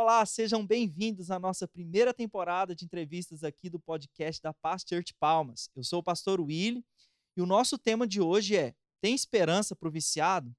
Olá, 0.00 0.24
sejam 0.24 0.64
bem-vindos 0.64 1.28
à 1.28 1.40
nossa 1.40 1.66
primeira 1.66 2.14
temporada 2.14 2.72
de 2.72 2.84
entrevistas 2.84 3.42
aqui 3.42 3.68
do 3.68 3.80
podcast 3.80 4.40
da 4.40 4.54
Paz 4.54 4.84
Church 4.88 5.12
Palmas. 5.18 5.68
Eu 5.74 5.82
sou 5.82 5.98
o 5.98 6.02
pastor 6.04 6.40
Willy 6.40 6.84
e 7.36 7.42
o 7.42 7.46
nosso 7.46 7.76
tema 7.76 8.06
de 8.06 8.20
hoje 8.20 8.56
é 8.56 8.76
Tem 9.00 9.12
esperança 9.12 9.74
para 9.74 9.88
o 9.88 9.90
viciado? 9.90 10.54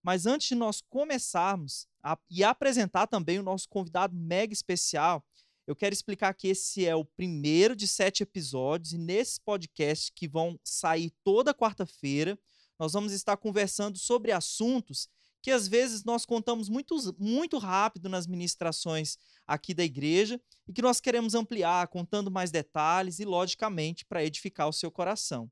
Mas 0.00 0.26
antes 0.26 0.46
de 0.46 0.54
nós 0.54 0.80
começarmos 0.80 1.88
a, 2.00 2.16
e 2.30 2.44
apresentar 2.44 3.08
também 3.08 3.36
o 3.40 3.42
nosso 3.42 3.68
convidado 3.68 4.14
mega 4.14 4.52
especial, 4.52 5.26
eu 5.66 5.74
quero 5.74 5.92
explicar 5.92 6.32
que 6.32 6.46
esse 6.46 6.86
é 6.86 6.94
o 6.94 7.04
primeiro 7.04 7.74
de 7.74 7.88
sete 7.88 8.22
episódios 8.22 8.92
e 8.92 8.98
nesses 8.98 9.40
podcasts 9.40 10.08
que 10.08 10.28
vão 10.28 10.56
sair 10.62 11.12
toda 11.24 11.52
quarta-feira, 11.52 12.38
nós 12.78 12.92
vamos 12.92 13.12
estar 13.12 13.36
conversando 13.38 13.98
sobre 13.98 14.30
assuntos 14.30 15.08
que 15.42 15.50
às 15.50 15.68
vezes 15.68 16.04
nós 16.04 16.24
contamos 16.24 16.68
muito, 16.68 16.96
muito 17.18 17.58
rápido 17.58 18.08
nas 18.08 18.26
ministrações 18.26 19.16
aqui 19.46 19.72
da 19.72 19.84
igreja 19.84 20.40
e 20.66 20.72
que 20.72 20.82
nós 20.82 21.00
queremos 21.00 21.34
ampliar, 21.34 21.88
contando 21.88 22.30
mais 22.30 22.50
detalhes 22.50 23.18
e, 23.18 23.24
logicamente, 23.24 24.04
para 24.04 24.24
edificar 24.24 24.68
o 24.68 24.72
seu 24.72 24.90
coração. 24.90 25.50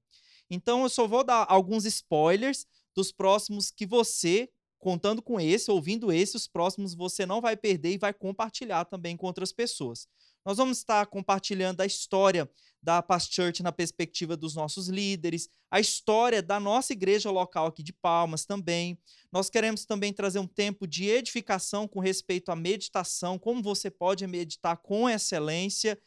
Então, 0.51 0.83
eu 0.83 0.89
só 0.89 1.07
vou 1.07 1.25
dar 1.25 1.47
alguns 1.49 1.85
spoilers 1.85 2.67
dos 2.95 3.13
próximos 3.13 3.71
que 3.71 3.87
você, 3.87 4.51
contando 4.79 5.23
com 5.23 5.41
esse, 5.41 5.71
ouvindo 5.71 6.13
esse, 6.13 6.37
os 6.37 6.47
próximos 6.47 6.95
você 6.95 7.27
não 7.27 7.41
vai 7.41 7.57
perder 7.57 7.95
e 7.95 7.99
vai 7.99 8.13
compartilhar 8.13 8.85
também 8.85 9.17
com 9.17 9.27
outras 9.27 9.53
pessoas. 9.53 10.09
Nós 10.47 10.59
vamos 10.59 10.79
estar 10.79 11.05
compartilhando 11.07 11.81
a 11.81 11.87
história 11.87 12.49
da 12.81 13.03
Past 13.03 13.35
Church 13.35 13.65
na 13.65 13.73
perspectiva 13.73 14.37
dos 14.37 14.55
nossos 14.55 14.87
líderes, 14.87 15.51
a 15.69 15.81
história 15.81 16.41
da 16.41 16.61
nossa 16.61 16.93
igreja 16.93 17.33
local 17.33 17.67
aqui 17.67 17.83
de 17.83 17.93
Palmas 17.93 18.45
também. 18.45 18.97
Nós 19.33 19.51
queremos 19.51 19.85
também 19.85 20.13
trazer 20.13 20.39
um 20.39 20.47
tempo 20.47 20.87
de 20.87 21.09
edificação 21.09 21.89
com 21.89 21.99
respeito 21.99 22.53
à 22.53 22.55
meditação, 22.55 23.41
como 23.41 23.61
você 23.61 23.91
pode 23.91 24.25
meditar 24.29 24.77
com 24.77 25.11
excelência. 25.11 25.99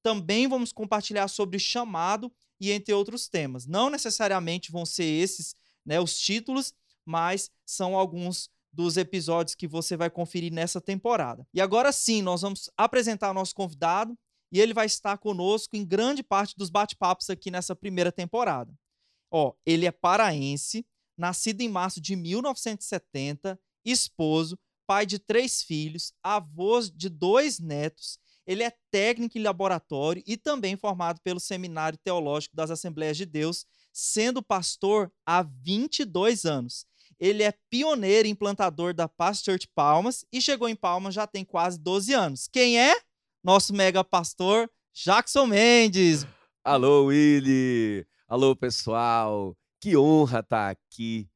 Também 0.00 0.46
vamos 0.46 0.70
compartilhar 0.72 1.26
sobre 1.26 1.58
chamado 1.58 2.32
e 2.60 2.70
entre 2.70 2.94
outros 2.94 3.28
temas. 3.28 3.66
Não 3.66 3.90
necessariamente 3.90 4.70
vão 4.70 4.86
ser 4.86 5.06
esses 5.06 5.56
né, 5.84 5.98
os 6.00 6.16
títulos, 6.16 6.72
mas 7.04 7.50
são 7.66 7.96
alguns 7.96 8.48
dos 8.78 8.96
episódios 8.96 9.56
que 9.56 9.66
você 9.66 9.96
vai 9.96 10.08
conferir 10.08 10.52
nessa 10.52 10.80
temporada. 10.80 11.44
E 11.52 11.60
agora 11.60 11.90
sim, 11.90 12.22
nós 12.22 12.42
vamos 12.42 12.70
apresentar 12.76 13.28
o 13.32 13.34
nosso 13.34 13.52
convidado 13.52 14.16
e 14.52 14.60
ele 14.60 14.72
vai 14.72 14.86
estar 14.86 15.18
conosco 15.18 15.74
em 15.74 15.84
grande 15.84 16.22
parte 16.22 16.56
dos 16.56 16.70
bate-papos 16.70 17.28
aqui 17.28 17.50
nessa 17.50 17.74
primeira 17.74 18.12
temporada. 18.12 18.72
Ó, 19.32 19.52
ele 19.66 19.84
é 19.84 19.90
paraense, 19.90 20.86
nascido 21.16 21.60
em 21.60 21.68
março 21.68 22.00
de 22.00 22.14
1970, 22.14 23.58
esposo, 23.84 24.56
pai 24.86 25.04
de 25.04 25.18
três 25.18 25.60
filhos, 25.60 26.12
avô 26.22 26.80
de 26.80 27.08
dois 27.08 27.58
netos. 27.58 28.16
Ele 28.46 28.62
é 28.62 28.72
técnico 28.92 29.36
em 29.36 29.42
laboratório 29.42 30.22
e 30.24 30.36
também 30.36 30.76
formado 30.76 31.20
pelo 31.20 31.40
Seminário 31.40 31.98
Teológico 31.98 32.54
das 32.54 32.70
Assembleias 32.70 33.16
de 33.16 33.26
Deus, 33.26 33.66
sendo 33.92 34.40
pastor 34.40 35.12
há 35.26 35.42
22 35.42 36.44
anos. 36.44 36.86
Ele 37.18 37.42
é 37.42 37.52
pioneiro 37.70 38.28
implantador 38.28 38.94
da 38.94 39.08
Past 39.08 39.44
Church 39.44 39.68
Palmas 39.74 40.24
e 40.32 40.40
chegou 40.40 40.68
em 40.68 40.76
Palmas 40.76 41.14
já 41.14 41.26
tem 41.26 41.44
quase 41.44 41.78
12 41.78 42.12
anos. 42.12 42.48
Quem 42.48 42.78
é? 42.78 42.94
Nosso 43.42 43.72
mega 43.72 44.04
pastor 44.04 44.70
Jackson 44.92 45.46
Mendes. 45.46 46.26
Alô, 46.64 47.06
Willy. 47.06 48.06
Alô, 48.26 48.54
pessoal. 48.54 49.56
Que 49.80 49.96
honra 49.96 50.40
estar 50.40 50.70
aqui. 50.70 51.28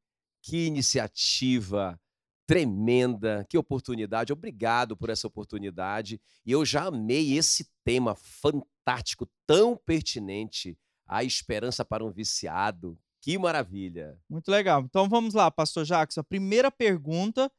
Que 0.42 0.66
iniciativa 0.66 1.98
tremenda, 2.46 3.46
que 3.48 3.56
oportunidade. 3.56 4.32
Obrigado 4.32 4.96
por 4.96 5.08
essa 5.08 5.26
oportunidade. 5.26 6.20
E 6.44 6.52
eu 6.52 6.64
já 6.64 6.84
amei 6.84 7.36
esse 7.36 7.66
tema 7.84 8.14
fantástico, 8.14 9.26
tão 9.46 9.74
pertinente, 9.74 10.78
a 11.06 11.24
esperança 11.24 11.84
para 11.84 12.04
um 12.04 12.10
viciado. 12.10 12.98
Que 13.22 13.38
maravilha! 13.38 14.18
Muito 14.28 14.50
legal. 14.50 14.82
Então 14.82 15.08
vamos 15.08 15.32
lá, 15.32 15.48
pastor 15.48 15.84
Jacques. 15.84 16.18
A 16.18 16.24
primeira 16.24 16.72
pergunta: 16.72 17.50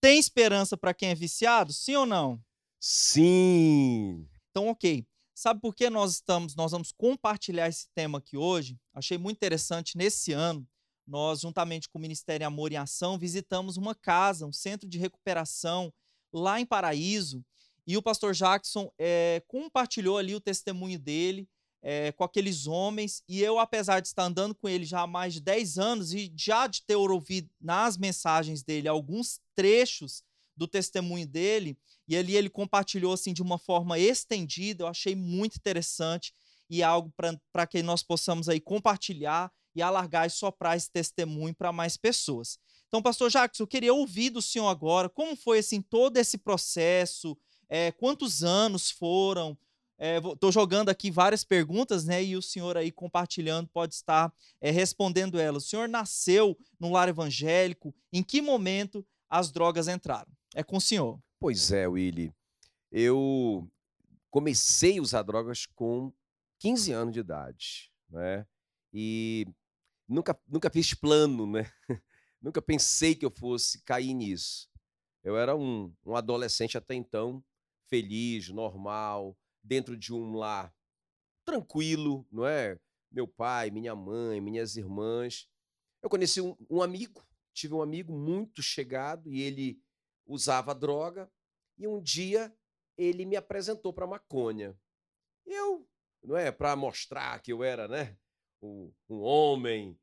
tem 0.00 0.18
esperança 0.18 0.76
para 0.76 0.92
quem 0.92 1.10
é 1.10 1.14
viciado? 1.14 1.72
Sim 1.72 1.94
ou 1.94 2.04
não? 2.04 2.42
Sim. 2.80 4.28
Então, 4.50 4.68
ok. 4.68 5.06
Sabe 5.32 5.60
por 5.60 5.74
que 5.74 5.88
nós 5.88 6.14
estamos, 6.14 6.56
nós 6.56 6.72
vamos 6.72 6.92
compartilhar 6.92 7.68
esse 7.68 7.88
tema 7.94 8.18
aqui 8.18 8.36
hoje? 8.36 8.76
Achei 8.92 9.16
muito 9.16 9.36
interessante 9.36 9.96
nesse 9.96 10.32
ano. 10.32 10.66
Nós, 11.06 11.40
juntamente 11.40 11.88
com 11.88 11.98
o 11.98 12.02
Ministério 12.02 12.46
Amor 12.46 12.72
em 12.72 12.76
Ação, 12.76 13.18
visitamos 13.18 13.76
uma 13.76 13.94
casa, 13.94 14.46
um 14.46 14.52
centro 14.52 14.88
de 14.88 14.98
recuperação 14.98 15.92
lá 16.32 16.60
em 16.60 16.66
Paraíso. 16.66 17.44
E 17.86 17.96
o 17.96 18.02
pastor 18.02 18.34
Jackson 18.34 18.92
é, 18.98 19.42
compartilhou 19.46 20.18
ali 20.18 20.34
o 20.34 20.40
testemunho 20.40 20.98
dele 20.98 21.48
é, 21.82 22.12
com 22.12 22.22
aqueles 22.22 22.66
homens, 22.66 23.24
e 23.28 23.42
eu, 23.42 23.58
apesar 23.58 24.00
de 24.00 24.06
estar 24.06 24.24
andando 24.24 24.54
com 24.54 24.68
ele 24.68 24.84
já 24.84 25.00
há 25.00 25.06
mais 25.06 25.34
de 25.34 25.40
10 25.40 25.78
anos 25.78 26.14
e 26.14 26.32
já 26.36 26.66
de 26.66 26.82
ter 26.82 26.94
ouvido 26.94 27.50
nas 27.60 27.96
mensagens 27.96 28.62
dele 28.62 28.86
alguns 28.86 29.40
trechos 29.54 30.22
do 30.56 30.68
testemunho 30.68 31.26
dele, 31.26 31.76
e 32.06 32.16
ali 32.16 32.36
ele 32.36 32.48
compartilhou 32.48 33.12
assim 33.12 33.32
de 33.32 33.42
uma 33.42 33.58
forma 33.58 33.98
estendida, 33.98 34.84
eu 34.84 34.88
achei 34.88 35.16
muito 35.16 35.56
interessante 35.56 36.32
e 36.70 36.82
algo 36.82 37.12
para 37.52 37.66
que 37.66 37.82
nós 37.82 38.02
possamos 38.02 38.48
aí 38.48 38.60
compartilhar 38.60 39.50
e 39.74 39.82
alargar 39.82 40.26
e 40.26 40.30
soprar 40.30 40.76
esse 40.76 40.90
testemunho 40.90 41.54
para 41.54 41.72
mais 41.72 41.96
pessoas. 41.96 42.58
Então, 42.88 43.02
pastor 43.02 43.30
Jacques, 43.30 43.58
eu 43.58 43.66
queria 43.66 43.92
ouvir 43.92 44.30
do 44.30 44.42
senhor 44.42 44.68
agora 44.68 45.08
como 45.08 45.34
foi 45.34 45.58
assim 45.58 45.80
todo 45.80 46.16
esse 46.18 46.38
processo, 46.38 47.36
é, 47.68 47.90
quantos 47.90 48.44
anos 48.44 48.90
foram, 48.90 49.56
Estou 50.02 50.48
é, 50.48 50.52
jogando 50.52 50.88
aqui 50.88 51.12
várias 51.12 51.44
perguntas, 51.44 52.04
né? 52.04 52.24
E 52.24 52.36
o 52.36 52.42
senhor 52.42 52.76
aí 52.76 52.90
compartilhando 52.90 53.68
pode 53.68 53.94
estar 53.94 54.34
é, 54.60 54.68
respondendo 54.68 55.38
elas. 55.38 55.64
O 55.64 55.68
senhor 55.68 55.88
nasceu 55.88 56.58
num 56.80 56.90
lar 56.90 57.08
evangélico? 57.08 57.94
Em 58.12 58.20
que 58.20 58.42
momento 58.42 59.06
as 59.30 59.52
drogas 59.52 59.86
entraram? 59.86 60.30
É 60.56 60.64
com 60.64 60.76
o 60.76 60.80
senhor. 60.80 61.20
Pois 61.38 61.70
é, 61.70 61.86
Willy. 61.86 62.34
Eu 62.90 63.70
comecei 64.28 64.98
a 64.98 65.02
usar 65.02 65.22
drogas 65.22 65.66
com 65.66 66.12
15 66.58 66.90
anos 66.92 67.14
de 67.14 67.20
idade, 67.20 67.92
né? 68.10 68.44
E 68.92 69.46
nunca, 70.08 70.36
nunca 70.48 70.68
fiz 70.68 70.94
plano, 70.94 71.46
né? 71.46 71.70
nunca 72.42 72.60
pensei 72.60 73.14
que 73.14 73.24
eu 73.24 73.30
fosse 73.30 73.80
cair 73.82 74.14
nisso. 74.14 74.68
Eu 75.22 75.36
era 75.36 75.54
um, 75.54 75.94
um 76.04 76.16
adolescente 76.16 76.76
até 76.76 76.96
então 76.96 77.42
feliz, 77.88 78.48
normal, 78.48 79.36
dentro 79.62 79.96
de 79.96 80.12
um 80.12 80.34
lar 80.34 80.74
tranquilo, 81.44 82.26
não 82.30 82.46
é? 82.46 82.78
Meu 83.10 83.28
pai, 83.28 83.70
minha 83.70 83.94
mãe, 83.94 84.40
minhas 84.40 84.76
irmãs. 84.76 85.48
Eu 86.02 86.08
conheci 86.08 86.40
um, 86.40 86.56
um 86.68 86.82
amigo, 86.82 87.24
tive 87.52 87.74
um 87.74 87.82
amigo 87.82 88.12
muito 88.12 88.62
chegado 88.62 89.30
e 89.30 89.42
ele 89.42 89.80
usava 90.26 90.74
droga. 90.74 91.30
E 91.78 91.86
um 91.86 92.00
dia 92.00 92.54
ele 92.96 93.24
me 93.24 93.36
apresentou 93.36 93.92
para 93.92 94.06
maconha. 94.06 94.78
Eu, 95.44 95.88
não 96.22 96.36
é, 96.36 96.50
para 96.50 96.76
mostrar 96.76 97.40
que 97.40 97.52
eu 97.52 97.62
era, 97.62 97.88
né, 97.88 98.16
um, 98.62 98.92
um 99.08 99.20
homem 99.20 99.98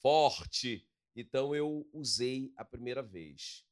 forte. 0.00 0.86
Então 1.14 1.54
eu 1.54 1.88
usei 1.92 2.52
a 2.56 2.64
primeira 2.64 3.02
vez. 3.02 3.64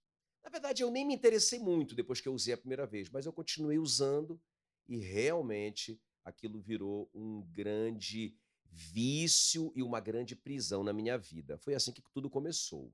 Na 0.43 0.51
verdade, 0.51 0.83
eu 0.83 0.91
nem 0.91 1.05
me 1.05 1.15
interessei 1.15 1.59
muito 1.59 1.95
depois 1.95 2.21
que 2.21 2.29
eu 2.29 2.35
usei 2.35 2.55
a 2.55 2.59
primeira 2.59 2.87
vez, 2.87 3.11
mas 3.11 3.27
eu 3.27 3.33
continuei 3.33 3.79
usando 3.79 4.41
e 4.89 4.99
realmente 4.99 6.01
aquilo 6.25 6.61
virou 6.61 7.11
um 7.15 7.43
grande 7.51 8.37
vício 8.65 9.73
e 9.75 9.83
uma 9.83 10.01
grande 10.01 10.37
prisão 10.37 10.83
na 10.85 10.93
minha 10.93 11.19
vida. 11.19 11.59
Foi 11.59 11.75
assim 11.75 11.93
que 11.93 12.03
tudo 12.13 12.31
começou. 12.31 12.93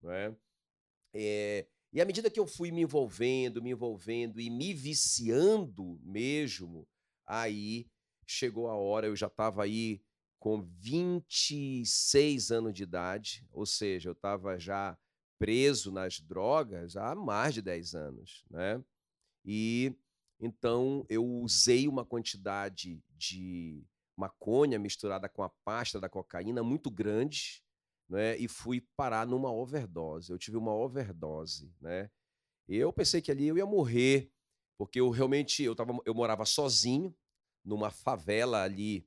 Não 0.00 0.10
é? 0.10 0.36
é 1.14 1.66
e 1.92 2.00
à 2.00 2.06
medida 2.06 2.30
que 2.30 2.40
eu 2.40 2.46
fui 2.46 2.70
me 2.70 2.82
envolvendo, 2.82 3.62
me 3.62 3.70
envolvendo 3.70 4.40
e 4.40 4.48
me 4.48 4.72
viciando 4.72 6.00
mesmo, 6.02 6.88
aí 7.26 7.86
chegou 8.26 8.68
a 8.68 8.74
hora, 8.74 9.06
eu 9.06 9.14
já 9.14 9.26
estava 9.26 9.62
aí 9.62 10.02
com 10.38 10.62
26 10.62 12.50
anos 12.50 12.72
de 12.72 12.82
idade, 12.82 13.46
ou 13.52 13.66
seja, 13.66 14.08
eu 14.08 14.12
estava 14.12 14.58
já 14.58 14.98
preso 15.38 15.92
nas 15.92 16.18
drogas 16.18 16.96
há 16.96 17.14
mais 17.14 17.52
de 17.52 17.60
10 17.60 17.94
anos, 17.94 18.44
né? 18.50 18.82
E 19.44 19.94
então, 20.42 21.06
eu 21.08 21.24
usei 21.24 21.86
uma 21.86 22.04
quantidade 22.04 23.00
de 23.16 23.86
maconha 24.16 24.76
misturada 24.76 25.28
com 25.28 25.44
a 25.44 25.48
pasta 25.64 26.00
da 26.00 26.08
cocaína 26.08 26.64
muito 26.64 26.90
grande, 26.90 27.62
né? 28.08 28.36
E 28.36 28.48
fui 28.48 28.80
parar 28.96 29.24
numa 29.24 29.52
overdose. 29.52 30.32
Eu 30.32 30.38
tive 30.38 30.56
uma 30.56 30.74
overdose, 30.74 31.72
né? 31.80 32.10
Eu 32.68 32.92
pensei 32.92 33.22
que 33.22 33.30
ali 33.30 33.46
eu 33.46 33.56
ia 33.56 33.64
morrer, 33.64 34.32
porque 34.76 34.98
eu 35.00 35.10
realmente 35.10 35.62
eu 35.62 35.76
tava, 35.76 35.96
eu 36.04 36.12
morava 36.12 36.44
sozinho 36.44 37.14
numa 37.64 37.92
favela 37.92 38.64
ali 38.64 39.06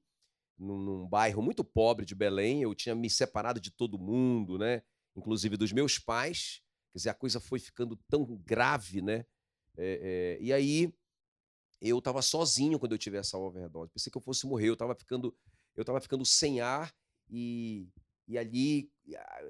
num, 0.57 0.77
num 0.77 1.07
bairro 1.07 1.41
muito 1.41 1.65
pobre 1.65 2.05
de 2.05 2.15
Belém. 2.15 2.61
Eu 2.61 2.73
tinha 2.73 2.95
me 2.95 3.09
separado 3.09 3.59
de 3.59 3.71
todo 3.71 3.99
mundo, 3.99 4.57
né? 4.57 4.83
Inclusive 5.17 5.57
dos 5.57 5.73
meus 5.73 5.99
pais. 5.99 6.61
Quer 6.93 6.97
dizer, 6.97 7.09
a 7.09 7.13
coisa 7.13 7.41
foi 7.41 7.59
ficando 7.59 7.97
tão 8.07 8.37
grave, 8.37 9.01
né? 9.01 9.25
É, 9.77 10.37
é, 10.37 10.41
e 10.41 10.53
aí 10.53 10.93
eu 11.89 11.99
estava 11.99 12.21
sozinho 12.21 12.79
quando 12.79 12.93
eu 12.93 12.97
tive 12.97 13.17
essa 13.17 13.37
overdose. 13.37 13.91
Pensei 13.91 14.11
que 14.11 14.17
eu 14.17 14.21
fosse 14.21 14.45
morrer. 14.45 14.69
Eu 14.69 14.73
estava 14.73 14.95
ficando, 14.95 15.35
eu 15.75 15.81
estava 15.81 16.01
ficando 16.01 16.25
sem 16.25 16.61
ar 16.61 16.93
e, 17.29 17.87
e 18.27 18.37
ali 18.37 18.91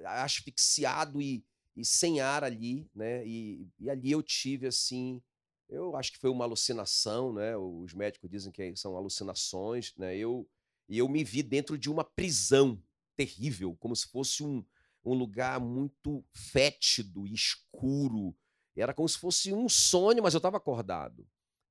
asfixiado 0.06 1.22
e, 1.22 1.44
e 1.76 1.86
sem 1.86 2.20
ar 2.20 2.44
ali, 2.44 2.90
né? 2.94 3.26
E, 3.26 3.68
e 3.80 3.90
ali 3.90 4.12
eu 4.12 4.22
tive 4.22 4.68
assim, 4.68 5.22
eu 5.70 5.96
acho 5.96 6.12
que 6.12 6.20
foi 6.20 6.30
uma 6.30 6.46
alucinação, 6.46 7.34
né? 7.34 7.56
Os 7.58 7.94
médicos 7.94 8.30
dizem 8.30 8.52
que 8.52 8.76
são 8.76 8.96
alucinações, 8.96 9.94
né? 9.98 10.18
Eu 10.18 10.48
e 10.88 11.00
eu 11.00 11.10
me 11.10 11.24
vi 11.24 11.42
dentro 11.42 11.78
de 11.78 11.90
uma 11.90 12.04
prisão 12.04 12.80
terrível, 13.16 13.76
como 13.80 13.96
se 13.96 14.08
fosse 14.08 14.44
um, 14.44 14.64
um 15.04 15.14
lugar 15.14 15.60
muito 15.60 16.24
fétido 16.32 17.26
escuro. 17.26 18.36
Era 18.76 18.94
como 18.94 19.08
se 19.08 19.18
fosse 19.18 19.54
um 19.54 19.68
sonho, 19.70 20.22
mas 20.22 20.34
eu 20.34 20.40
estava 20.40 20.58
acordado. 20.58 21.26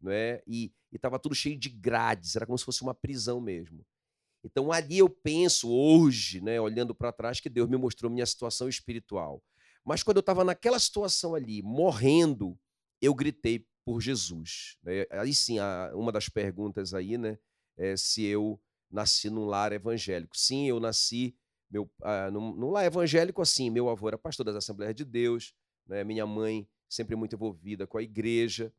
Né? 0.05 0.43
E 0.47 0.71
estava 0.93 1.19
tudo 1.19 1.35
cheio 1.35 1.59
de 1.59 1.71
grades, 1.71 2.37
era 2.37 2.45
como 2.45 2.59
se 2.59 2.65
fosse 2.65 2.83
uma 2.83 2.95
prisão 2.95 3.41
mesmo. 3.41 3.85
Então 4.45 4.71
ali 4.71 4.99
eu 4.99 5.09
penso 5.09 5.73
hoje, 5.73 6.43
né, 6.43 6.61
olhando 6.61 6.95
para 6.95 7.11
trás, 7.11 7.41
que 7.41 7.49
Deus 7.49 7.69
me 7.69 7.79
mostrou 7.79 8.13
minha 8.13 8.27
situação 8.27 8.69
espiritual. 8.69 9.43
Mas 9.83 10.03
quando 10.03 10.19
eu 10.19 10.21
estava 10.21 10.45
naquela 10.45 10.79
situação 10.79 11.35
ali, 11.35 11.63
morrendo, 11.63 12.59
eu 13.01 13.15
gritei 13.15 13.67
por 13.85 14.03
Jesus. 14.03 14.77
Né? 14.83 15.07
Aí 15.11 15.35
sim, 15.35 15.57
uma 15.95 16.13
das 16.13 16.29
perguntas 16.29 16.93
aí, 16.93 17.17
né, 17.17 17.39
é 17.77 17.97
se 17.97 18.23
eu 18.25 18.61
nasci 18.91 19.31
num 19.31 19.47
lar 19.47 19.73
evangélico. 19.73 20.37
Sim, 20.37 20.69
eu 20.69 20.79
nasci 20.79 21.35
meu, 21.71 21.91
ah, 22.03 22.31
num, 22.31 22.55
num 22.55 22.71
lar 22.71 22.85
evangélico 22.85 23.43
assim. 23.43 23.71
Meu 23.71 23.89
avô 23.89 24.07
era 24.09 24.19
pastor 24.19 24.45
das 24.45 24.57
Assembleias 24.57 24.95
de 24.95 25.05
Deus, 25.05 25.55
né? 25.87 26.05
minha 26.05 26.27
mãe 26.27 26.69
sempre 26.89 27.17
muito 27.17 27.35
envolvida 27.35 27.87
com 27.87 27.99
a 27.99 28.03
igreja. 28.03 28.73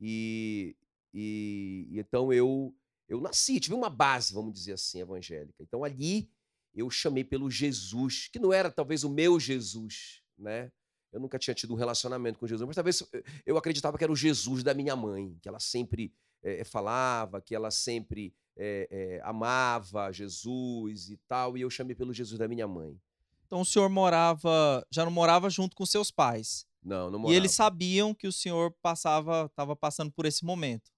E, 0.00 0.76
e, 1.12 1.88
então 1.92 2.32
eu 2.32 2.74
eu 3.08 3.20
nasci, 3.20 3.60
tive 3.60 3.74
uma 3.74 3.88
base, 3.88 4.34
vamos 4.34 4.52
dizer 4.52 4.72
assim, 4.72 5.00
evangélica. 5.00 5.62
Então 5.62 5.84
ali 5.84 6.28
eu 6.74 6.90
chamei 6.90 7.24
pelo 7.24 7.50
Jesus, 7.50 8.28
que 8.32 8.38
não 8.38 8.52
era 8.52 8.70
talvez 8.70 9.04
o 9.04 9.10
meu 9.10 9.38
Jesus, 9.38 10.22
né? 10.36 10.70
Eu 11.12 11.20
nunca 11.20 11.38
tinha 11.38 11.54
tido 11.54 11.72
um 11.72 11.76
relacionamento 11.76 12.38
com 12.38 12.46
Jesus, 12.46 12.66
mas 12.66 12.74
talvez 12.74 13.02
eu 13.46 13.56
acreditava 13.56 13.96
que 13.96 14.04
era 14.04 14.12
o 14.12 14.16
Jesus 14.16 14.62
da 14.62 14.74
minha 14.74 14.94
mãe, 14.94 15.34
que 15.40 15.48
ela 15.48 15.60
sempre 15.60 16.12
é, 16.42 16.64
falava, 16.64 17.40
que 17.40 17.54
ela 17.54 17.70
sempre 17.70 18.34
é, 18.56 18.88
é, 18.90 19.20
amava 19.24 20.12
Jesus 20.12 21.08
e 21.08 21.16
tal, 21.28 21.56
e 21.56 21.62
eu 21.62 21.70
chamei 21.70 21.94
pelo 21.94 22.12
Jesus 22.12 22.38
da 22.38 22.48
minha 22.48 22.66
mãe. 22.68 23.00
Então 23.46 23.60
o 23.60 23.64
senhor 23.64 23.88
morava, 23.88 24.84
já 24.90 25.04
não 25.04 25.10
morava 25.10 25.48
junto 25.48 25.76
com 25.76 25.86
seus 25.86 26.10
pais? 26.10 26.66
Não, 26.86 27.10
não 27.10 27.18
morava. 27.18 27.34
E 27.34 27.36
eles 27.36 27.50
sabiam 27.50 28.14
que 28.14 28.28
o 28.28 28.32
senhor 28.32 28.72
passava, 28.80 29.46
estava 29.46 29.74
passando 29.74 30.12
por 30.12 30.24
esse 30.24 30.44
momento? 30.44 30.92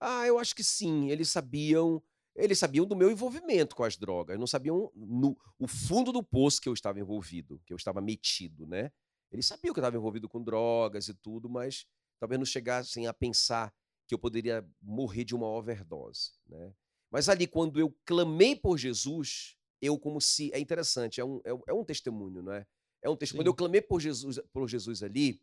Ah, 0.00 0.26
eu 0.26 0.40
acho 0.40 0.56
que 0.56 0.64
sim. 0.64 1.08
Eles 1.08 1.30
sabiam, 1.30 2.02
eles 2.34 2.58
sabiam 2.58 2.84
do 2.84 2.96
meu 2.96 3.10
envolvimento 3.12 3.76
com 3.76 3.84
as 3.84 3.96
drogas. 3.96 4.36
Não 4.36 4.46
sabiam 4.46 4.90
no 4.94 5.38
o 5.56 5.68
fundo 5.68 6.10
do 6.10 6.20
poço 6.20 6.60
que 6.60 6.68
eu 6.68 6.72
estava 6.72 6.98
envolvido, 6.98 7.60
que 7.64 7.72
eu 7.72 7.76
estava 7.76 8.00
metido, 8.00 8.66
né? 8.66 8.90
Eles 9.30 9.46
sabiam 9.46 9.72
que 9.72 9.78
eu 9.78 9.82
estava 9.82 9.96
envolvido 9.96 10.28
com 10.28 10.42
drogas 10.42 11.06
e 11.06 11.14
tudo, 11.14 11.48
mas 11.48 11.86
talvez 12.18 12.36
não 12.36 12.44
chegassem 12.44 13.06
a 13.06 13.14
pensar 13.14 13.72
que 14.08 14.14
eu 14.14 14.18
poderia 14.18 14.68
morrer 14.82 15.22
de 15.22 15.36
uma 15.36 15.46
overdose, 15.46 16.32
né? 16.48 16.74
Mas 17.08 17.28
ali, 17.28 17.46
quando 17.46 17.78
eu 17.78 17.96
clamei 18.04 18.56
por 18.56 18.76
Jesus, 18.76 19.56
eu 19.80 19.96
como 19.96 20.20
se. 20.20 20.52
É 20.52 20.58
interessante, 20.58 21.20
é 21.20 21.24
um, 21.24 21.40
é, 21.44 21.50
é 21.68 21.72
um 21.72 21.84
testemunho, 21.84 22.42
não 22.42 22.52
é? 22.52 22.66
É 23.02 23.08
um 23.08 23.16
testemunho. 23.16 23.44
Quando 23.44 23.46
eu 23.48 23.54
clamei 23.54 23.80
por 23.80 24.00
Jesus, 24.00 24.38
por 24.52 24.68
Jesus 24.68 25.02
ali, 25.02 25.40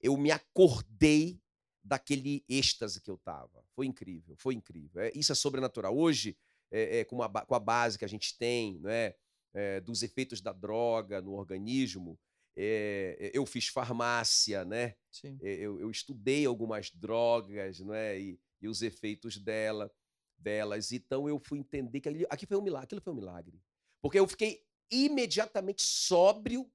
eu 0.00 0.16
me 0.16 0.30
acordei 0.30 1.40
daquele 1.82 2.44
êxtase 2.48 3.00
que 3.00 3.10
eu 3.10 3.14
estava. 3.14 3.64
Foi 3.74 3.86
incrível, 3.86 4.36
foi 4.36 4.54
incrível. 4.54 5.02
É, 5.02 5.12
isso 5.14 5.32
é 5.32 5.34
sobrenatural. 5.34 5.96
Hoje, 5.96 6.36
é, 6.70 6.98
é, 7.00 7.04
com, 7.04 7.22
a, 7.22 7.28
com, 7.28 7.54
a, 7.54 7.60
base 7.60 7.98
que 7.98 8.04
a 8.04 8.08
gente 8.08 8.36
tem, 8.36 8.78
não 8.78 8.90
é? 8.90 9.16
é 9.54 9.80
dos 9.80 10.02
efeitos 10.02 10.40
da 10.40 10.52
droga 10.52 11.22
no 11.22 11.32
organismo, 11.32 12.18
é, 12.56 13.30
eu 13.34 13.44
fiz 13.44 13.68
farmácia, 13.68 14.64
né? 14.64 14.96
É, 15.42 15.52
eu, 15.54 15.78
eu, 15.80 15.90
estudei 15.90 16.46
algumas 16.46 16.90
drogas, 16.90 17.80
não 17.80 17.94
é? 17.94 18.18
E, 18.18 18.40
e 18.60 18.68
os 18.68 18.82
efeitos 18.82 19.36
dela 19.38 19.90
delas. 20.38 20.92
Então 20.92 21.28
eu 21.28 21.38
fui 21.38 21.58
entender 21.58 22.00
que 22.00 22.08
aquilo, 22.08 22.26
aqui 22.30 22.46
foi 22.46 22.56
um 22.56 22.62
milagre, 22.62 22.86
aquilo 22.86 23.00
foi 23.00 23.12
um 23.12 23.16
milagre. 23.16 23.60
Porque 24.02 24.18
eu 24.18 24.26
fiquei 24.26 24.64
imediatamente 24.90 25.82
sóbrio, 25.82 26.70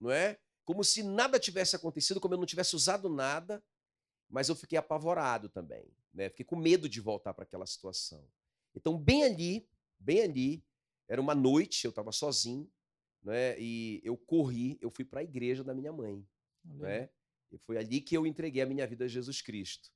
não 0.00 0.10
é? 0.10 0.38
Como 0.64 0.84
se 0.84 1.02
nada 1.02 1.38
tivesse 1.38 1.76
acontecido, 1.76 2.20
como 2.20 2.34
eu 2.34 2.38
não 2.38 2.46
tivesse 2.46 2.76
usado 2.76 3.08
nada, 3.08 3.62
mas 4.28 4.48
eu 4.48 4.54
fiquei 4.54 4.78
apavorado 4.78 5.48
também, 5.48 5.90
né? 6.12 6.28
Fiquei 6.28 6.44
com 6.44 6.56
medo 6.56 6.88
de 6.88 7.00
voltar 7.00 7.32
para 7.32 7.44
aquela 7.44 7.66
situação. 7.66 8.28
Então, 8.74 8.98
bem 8.98 9.24
ali, 9.24 9.66
bem 9.98 10.22
ali, 10.22 10.64
era 11.08 11.20
uma 11.20 11.34
noite, 11.34 11.84
eu 11.84 11.90
estava 11.90 12.12
sozinho, 12.12 12.70
né? 13.22 13.58
E 13.58 14.00
eu 14.04 14.16
corri, 14.16 14.78
eu 14.80 14.90
fui 14.90 15.04
para 15.04 15.20
a 15.20 15.24
igreja 15.24 15.64
da 15.64 15.74
minha 15.74 15.92
mãe, 15.92 16.26
né? 16.64 17.10
E 17.50 17.58
foi 17.58 17.78
ali 17.78 18.00
que 18.00 18.16
eu 18.16 18.26
entreguei 18.26 18.62
a 18.62 18.66
minha 18.66 18.86
vida 18.86 19.06
a 19.06 19.08
Jesus 19.08 19.40
Cristo, 19.40 19.90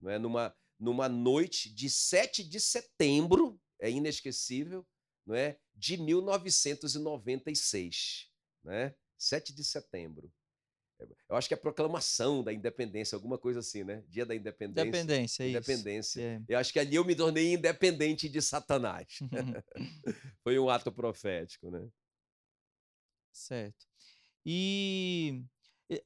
não 0.00 0.10
é? 0.10 0.18
Numa 0.18 0.54
numa 0.78 1.08
noite 1.08 1.72
de 1.72 1.88
7 1.88 2.44
de 2.44 2.60
setembro, 2.60 3.58
é 3.80 3.90
inesquecível, 3.90 4.86
não 5.24 5.34
é? 5.34 5.58
De 5.74 5.96
1996, 5.96 8.30
né? 8.62 8.94
7 9.18 9.54
de 9.54 9.64
setembro. 9.64 10.32
Eu 11.28 11.36
acho 11.36 11.46
que 11.46 11.52
é 11.52 11.56
a 11.56 11.60
proclamação 11.60 12.42
da 12.42 12.52
independência, 12.52 13.14
alguma 13.16 13.36
coisa 13.36 13.60
assim, 13.60 13.84
né? 13.84 14.02
Dia 14.08 14.24
da 14.24 14.34
independência. 14.34 14.88
Independência, 14.88 15.42
é 15.44 15.50
Independência. 15.50 16.22
É. 16.22 16.42
Eu 16.48 16.58
acho 16.58 16.72
que 16.72 16.78
ali 16.78 16.96
eu 16.96 17.04
me 17.04 17.14
tornei 17.14 17.52
independente 17.52 18.28
de 18.28 18.40
Satanás. 18.40 19.06
Foi 20.42 20.58
um 20.58 20.70
ato 20.70 20.90
profético, 20.90 21.70
né? 21.70 21.86
Certo. 23.30 23.86
E 24.44 25.44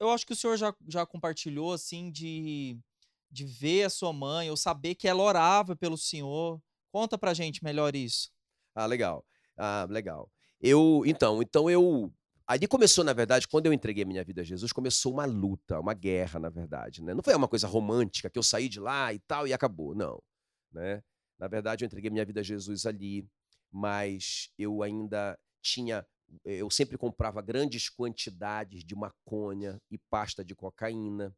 eu 0.01 0.11
acho 0.11 0.27
que 0.27 0.33
o 0.33 0.37
senhor 0.37 0.57
já, 0.57 0.75
já 0.89 1.07
compartilhou, 1.07 1.73
assim, 1.73 2.11
de 2.11 2.77
de 3.31 3.45
ver 3.45 3.85
a 3.85 3.91
sua 3.91 4.13
mãe 4.13 4.51
ou 4.51 4.57
saber 4.57 4.95
que 4.95 5.07
ela 5.07 5.23
orava 5.23 5.77
pelo 5.77 5.97
Senhor? 5.97 6.61
Conta 6.91 7.17
pra 7.17 7.33
gente 7.33 7.63
melhor 7.63 7.95
isso. 7.95 8.31
Ah, 8.75 8.87
legal. 8.87 9.25
Ah, 9.57 9.87
legal. 9.89 10.31
Eu, 10.61 11.03
então, 11.07 11.41
então 11.41 11.71
eu 11.71 12.13
Ali 12.51 12.67
começou, 12.67 13.05
na 13.05 13.13
verdade, 13.13 13.47
quando 13.47 13.67
eu 13.67 13.73
entreguei 13.73 14.05
minha 14.05 14.25
vida 14.25 14.41
a 14.41 14.45
Jesus, 14.45 14.73
começou 14.73 15.13
uma 15.13 15.25
luta, 15.25 15.79
uma 15.79 15.95
guerra, 15.95 16.41
na 16.41 16.51
verdade. 16.51 17.01
Né? 17.01 17.15
Não 17.15 17.23
foi 17.23 17.33
uma 17.33 17.47
coisa 17.47 17.69
romântica 17.69 18.29
que 18.29 18.37
eu 18.37 18.43
saí 18.43 18.69
de 18.69 18.81
lá 18.81 19.15
e 19.15 19.21
tal 19.21 19.47
e 19.47 19.53
acabou. 19.53 19.95
Não. 19.95 20.21
Né? 20.73 21.01
Na 21.39 21.47
verdade, 21.47 21.85
eu 21.85 21.87
entreguei 21.87 22.11
minha 22.11 22.25
vida 22.25 22.41
a 22.41 22.43
Jesus 22.43 22.87
ali, 22.87 23.25
mas 23.71 24.51
eu 24.59 24.83
ainda 24.83 25.39
tinha. 25.63 26.05
Eu 26.45 26.69
sempre 26.71 26.99
comprava 26.99 27.41
grandes 27.41 27.89
quantidades 27.89 28.83
de 28.83 28.97
maconha 28.97 29.81
e 29.89 29.97
pasta 29.97 30.45
de 30.45 30.53
cocaína, 30.53 31.33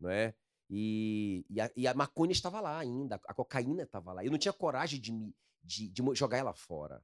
não 0.00 0.10
é? 0.10 0.34
E, 0.68 1.46
e, 1.48 1.60
a, 1.60 1.70
e 1.76 1.86
a 1.86 1.94
maconha 1.94 2.32
estava 2.32 2.60
lá 2.60 2.76
ainda, 2.76 3.20
a 3.28 3.32
cocaína 3.32 3.84
estava 3.84 4.12
lá. 4.12 4.24
Eu 4.24 4.32
não 4.32 4.38
tinha 4.38 4.52
coragem 4.52 5.00
de, 5.00 5.12
me, 5.12 5.32
de, 5.62 5.88
de 5.88 6.02
jogar 6.14 6.38
ela 6.38 6.54
fora. 6.54 7.00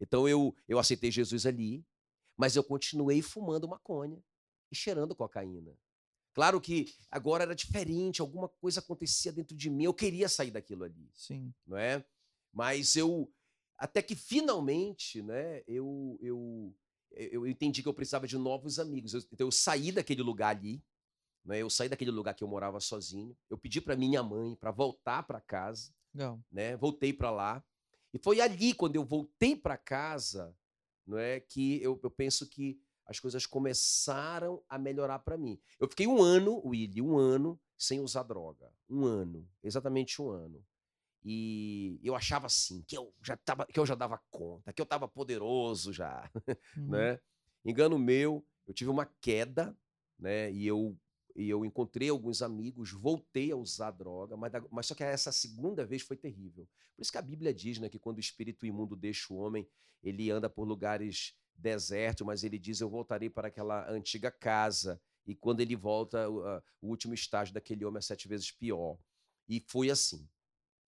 Então 0.00 0.28
eu, 0.28 0.52
eu 0.66 0.76
aceitei 0.76 1.12
Jesus 1.12 1.46
ali, 1.46 1.84
mas 2.36 2.56
eu 2.56 2.64
continuei 2.64 3.22
fumando 3.22 3.68
maconha 3.68 4.22
e 4.70 4.76
cheirando 4.76 5.14
cocaína. 5.14 5.72
Claro 6.34 6.60
que 6.60 6.94
agora 7.10 7.44
era 7.44 7.54
diferente, 7.54 8.20
alguma 8.20 8.48
coisa 8.48 8.80
acontecia 8.80 9.32
dentro 9.32 9.56
de 9.56 9.70
mim, 9.70 9.84
eu 9.84 9.94
queria 9.94 10.28
sair 10.28 10.50
daquilo 10.50 10.84
ali. 10.84 11.10
Sim. 11.14 11.52
Não 11.66 11.78
é? 11.78 12.04
Mas 12.52 12.94
eu 12.94 13.32
até 13.78 14.02
que 14.02 14.14
finalmente, 14.14 15.22
né, 15.22 15.62
eu 15.66 16.18
eu 16.20 16.74
eu 17.10 17.46
entendi 17.46 17.82
que 17.82 17.88
eu 17.88 17.94
precisava 17.94 18.26
de 18.26 18.36
novos 18.36 18.78
amigos. 18.78 19.14
então 19.32 19.46
eu 19.46 19.52
saí 19.52 19.90
daquele 19.90 20.22
lugar 20.22 20.54
ali, 20.54 20.84
né? 21.46 21.62
Eu 21.62 21.70
saí 21.70 21.88
daquele 21.88 22.10
lugar 22.10 22.34
que 22.34 22.44
eu 22.44 22.48
morava 22.48 22.80
sozinho. 22.80 23.34
Eu 23.48 23.56
pedi 23.56 23.80
para 23.80 23.96
minha 23.96 24.22
mãe 24.22 24.54
para 24.56 24.70
voltar 24.70 25.22
para 25.22 25.40
casa. 25.40 25.94
Não. 26.12 26.44
Né? 26.50 26.76
Voltei 26.76 27.12
para 27.12 27.30
lá. 27.30 27.64
E 28.12 28.18
foi 28.18 28.40
ali, 28.40 28.74
quando 28.74 28.96
eu 28.96 29.04
voltei 29.04 29.54
para 29.54 29.76
casa, 29.76 30.54
não 31.06 31.18
é 31.18 31.40
que 31.40 31.80
eu, 31.82 31.98
eu 32.02 32.10
penso 32.10 32.48
que 32.48 32.78
as 33.06 33.20
coisas 33.20 33.46
começaram 33.46 34.62
a 34.68 34.78
melhorar 34.78 35.20
para 35.20 35.36
mim. 35.36 35.60
Eu 35.78 35.88
fiquei 35.88 36.06
um 36.06 36.20
ano, 36.20 36.60
Willy, 36.66 37.00
um 37.00 37.16
ano 37.16 37.58
sem 37.78 38.00
usar 38.00 38.24
droga. 38.24 38.72
Um 38.90 39.04
ano, 39.04 39.48
exatamente 39.62 40.20
um 40.20 40.28
ano. 40.28 40.64
E 41.24 42.00
eu 42.02 42.14
achava 42.14 42.46
assim, 42.46 42.82
que 42.82 42.96
eu 42.96 43.12
já, 43.22 43.36
tava, 43.36 43.66
que 43.66 43.78
eu 43.78 43.86
já 43.86 43.94
dava 43.94 44.20
conta, 44.30 44.72
que 44.72 44.80
eu 44.80 44.84
estava 44.84 45.08
poderoso 45.08 45.92
já. 45.92 46.30
Uhum. 46.76 46.90
Né? 46.90 47.18
Engano 47.64 47.98
meu, 47.98 48.44
eu 48.66 48.74
tive 48.74 48.90
uma 48.90 49.06
queda, 49.20 49.76
né? 50.18 50.52
E 50.52 50.66
eu 50.66 50.96
e 51.36 51.50
eu 51.50 51.66
encontrei 51.66 52.08
alguns 52.08 52.40
amigos, 52.40 52.92
voltei 52.92 53.52
a 53.52 53.56
usar 53.56 53.90
droga, 53.90 54.38
mas, 54.38 54.50
mas 54.70 54.86
só 54.86 54.94
que 54.94 55.04
essa 55.04 55.30
segunda 55.30 55.84
vez 55.84 56.00
foi 56.00 56.16
terrível. 56.16 56.66
Por 56.96 57.02
isso 57.02 57.12
que 57.12 57.18
a 57.18 57.22
Bíblia 57.22 57.52
diz 57.52 57.78
né, 57.78 57.90
que 57.90 57.98
quando 57.98 58.16
o 58.16 58.20
espírito 58.20 58.64
imundo 58.64 58.96
deixa 58.96 59.32
o 59.32 59.36
homem, 59.36 59.68
ele 60.02 60.30
anda 60.30 60.48
por 60.48 60.66
lugares 60.66 61.36
desertos, 61.54 62.26
mas 62.26 62.42
ele 62.42 62.58
diz: 62.58 62.80
Eu 62.80 62.88
voltarei 62.88 63.28
para 63.28 63.48
aquela 63.48 63.90
antiga 63.90 64.30
casa 64.30 64.98
e 65.26 65.34
quando 65.34 65.60
ele 65.60 65.76
volta, 65.76 66.26
o, 66.28 66.62
último 66.80 67.12
estágio 67.12 67.52
daquele 67.52 67.84
homem 67.84 67.98
é 67.98 68.02
sete 68.02 68.26
vezes 68.26 68.50
pior. 68.50 68.98
E 69.46 69.60
foi 69.60 69.90
assim. 69.90 70.26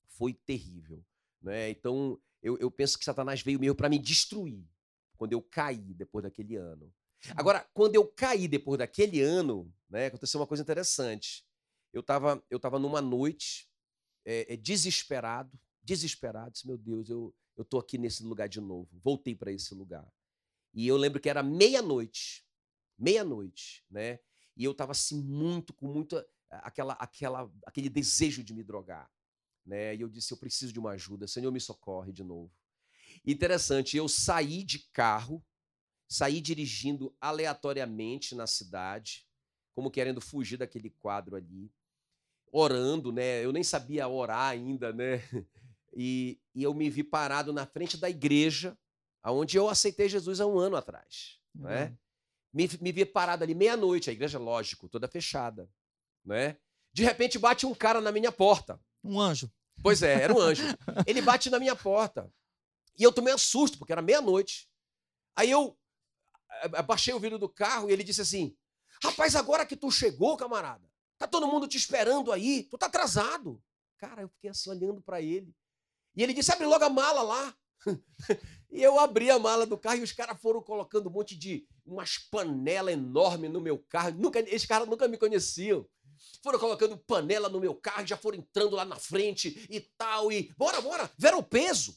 Foi 0.06 0.32
terrível. 0.32 1.04
Né? 1.42 1.70
Então, 1.70 2.18
eu, 2.42 2.56
eu 2.58 2.70
penso 2.70 2.98
que 2.98 3.04
Satanás 3.04 3.42
veio 3.42 3.60
mesmo 3.60 3.74
para 3.74 3.88
me 3.88 3.98
destruir 3.98 4.64
quando 5.16 5.32
eu 5.32 5.42
caí 5.42 5.92
depois 5.92 6.22
daquele 6.22 6.56
ano. 6.56 6.90
Agora, 7.36 7.68
quando 7.74 7.94
eu 7.96 8.06
caí 8.06 8.46
depois 8.46 8.78
daquele 8.78 9.20
ano, 9.20 9.72
né, 9.88 10.06
aconteceu 10.06 10.40
uma 10.40 10.46
coisa 10.46 10.62
interessante. 10.62 11.44
Eu 11.92 12.00
estava 12.00 12.42
eu 12.50 12.60
tava 12.60 12.78
numa 12.78 13.00
noite 13.00 13.68
é, 14.24 14.52
é, 14.52 14.56
desesperado, 14.56 15.58
desesperado. 15.82 16.52
Disse, 16.52 16.66
meu 16.66 16.76
Deus, 16.76 17.08
eu, 17.08 17.34
eu 17.56 17.64
tô 17.64 17.78
aqui 17.78 17.98
nesse 17.98 18.22
lugar 18.22 18.48
de 18.48 18.60
novo. 18.60 18.88
Voltei 19.02 19.34
para 19.34 19.52
esse 19.52 19.74
lugar. 19.74 20.06
E 20.74 20.86
eu 20.86 20.96
lembro 20.96 21.20
que 21.20 21.28
era 21.28 21.42
meia-noite, 21.42 22.44
meia-noite, 22.98 23.84
né? 23.90 24.18
E 24.56 24.64
eu 24.64 24.72
estava 24.72 24.92
assim 24.92 25.22
muito 25.22 25.72
com 25.72 25.86
muita 25.86 26.26
aquela 26.50 26.94
aquela 26.94 27.50
aquele 27.64 27.88
desejo 27.88 28.42
de 28.42 28.52
me 28.52 28.62
drogar, 28.62 29.10
né? 29.64 29.94
E 29.94 30.00
eu 30.00 30.08
disse, 30.08 30.32
eu 30.32 30.36
preciso 30.36 30.72
de 30.72 30.78
uma 30.78 30.90
ajuda, 30.90 31.26
Senhor, 31.26 31.50
me 31.50 31.60
socorre 31.60 32.12
de 32.12 32.22
novo. 32.22 32.52
Interessante, 33.24 33.96
eu 33.96 34.08
saí 34.08 34.62
de 34.62 34.80
carro, 34.92 35.44
saí 36.08 36.40
dirigindo 36.40 37.14
aleatoriamente 37.20 38.34
na 38.34 38.46
cidade, 38.46 39.26
como 39.74 39.90
querendo 39.90 40.20
fugir 40.20 40.56
daquele 40.56 40.90
quadro 40.90 41.36
ali, 41.36 41.70
orando, 42.50 43.12
né? 43.12 43.44
Eu 43.44 43.52
nem 43.52 43.62
sabia 43.62 44.08
orar 44.08 44.50
ainda, 44.50 44.92
né? 44.92 45.22
E, 46.00 46.38
e 46.54 46.62
eu 46.62 46.72
me 46.74 46.88
vi 46.90 47.02
parado 47.02 47.50
na 47.52 47.66
frente 47.66 47.96
da 47.96 48.08
igreja, 48.08 48.78
aonde 49.22 49.56
eu 49.56 49.68
aceitei 49.68 50.08
Jesus 50.08 50.38
há 50.38 50.46
um 50.46 50.58
ano 50.58 50.76
atrás, 50.76 51.40
uhum. 51.56 51.64
né? 51.64 51.96
Me, 52.52 52.68
me 52.80 52.92
vi 52.92 53.04
parado 53.04 53.42
ali 53.42 53.54
meia-noite, 53.54 54.10
a 54.10 54.12
igreja, 54.12 54.38
lógico, 54.38 54.88
toda 54.88 55.08
fechada, 55.08 55.68
né? 56.24 56.56
De 56.92 57.02
repente 57.02 57.38
bate 57.38 57.64
um 57.64 57.74
cara 57.74 58.00
na 58.00 58.12
minha 58.12 58.30
porta. 58.30 58.78
Um 59.02 59.18
anjo. 59.18 59.50
Pois 59.82 60.02
é, 60.02 60.22
era 60.22 60.32
um 60.32 60.40
anjo. 60.40 60.62
Ele 61.06 61.22
bate 61.22 61.50
na 61.50 61.58
minha 61.58 61.74
porta. 61.74 62.32
E 62.96 63.02
eu 63.02 63.12
tomei 63.12 63.34
um 63.34 63.38
susto, 63.38 63.78
porque 63.78 63.92
era 63.92 64.02
meia-noite. 64.02 64.68
Aí 65.34 65.50
eu 65.50 65.77
abaixei 66.74 67.14
o 67.14 67.20
vidro 67.20 67.38
do 67.38 67.48
carro 67.48 67.88
e 67.88 67.92
ele 67.92 68.04
disse 68.04 68.20
assim: 68.20 68.56
Rapaz, 69.02 69.36
agora 69.36 69.66
que 69.66 69.76
tu 69.76 69.90
chegou, 69.90 70.36
camarada, 70.36 70.88
tá 71.16 71.26
todo 71.26 71.46
mundo 71.46 71.68
te 71.68 71.76
esperando 71.76 72.32
aí, 72.32 72.64
tu 72.64 72.76
tá 72.76 72.86
atrasado. 72.86 73.62
Cara, 73.98 74.22
eu 74.22 74.28
fiquei 74.28 74.50
assim 74.50 74.70
olhando 74.70 75.00
para 75.00 75.20
ele. 75.20 75.54
E 76.16 76.22
ele 76.22 76.32
disse: 76.32 76.52
Abre 76.52 76.66
logo 76.66 76.84
a 76.84 76.90
mala 76.90 77.22
lá. 77.22 77.54
e 78.70 78.82
eu 78.82 78.98
abri 78.98 79.30
a 79.30 79.38
mala 79.38 79.64
do 79.64 79.78
carro 79.78 79.98
e 79.98 80.02
os 80.02 80.12
caras 80.12 80.40
foram 80.40 80.60
colocando 80.60 81.08
um 81.08 81.12
monte 81.12 81.36
de 81.36 81.66
umas 81.86 82.18
panelas 82.18 82.92
enormes 82.92 83.50
no 83.50 83.60
meu 83.60 83.78
carro. 83.88 84.12
Nunca, 84.18 84.40
esses 84.40 84.66
caras 84.66 84.88
nunca 84.88 85.06
me 85.06 85.16
conheciam. 85.16 85.88
Foram 86.42 86.58
colocando 86.58 86.98
panela 86.98 87.48
no 87.48 87.60
meu 87.60 87.74
carro, 87.74 88.06
já 88.06 88.16
foram 88.16 88.38
entrando 88.38 88.74
lá 88.74 88.84
na 88.84 88.96
frente 88.96 89.66
e 89.70 89.80
tal. 89.96 90.32
E 90.32 90.52
bora, 90.56 90.80
bora, 90.80 91.10
veram 91.16 91.38
o 91.38 91.44
peso. 91.44 91.96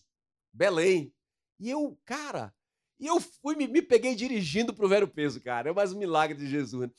Belém. 0.53 1.13
E 1.59 1.69
eu, 1.69 1.99
cara, 2.05 2.53
e 3.01 3.07
eu 3.07 3.19
fui, 3.19 3.55
me, 3.55 3.67
me 3.67 3.81
peguei 3.81 4.13
dirigindo 4.13 4.71
pro 4.75 4.87
Vero 4.87 5.07
Peso, 5.07 5.41
cara. 5.41 5.71
É 5.71 5.73
mais 5.73 5.91
um 5.91 5.97
milagre 5.97 6.37
de 6.37 6.47
Jesus. 6.47 6.87
Né? 6.87 6.91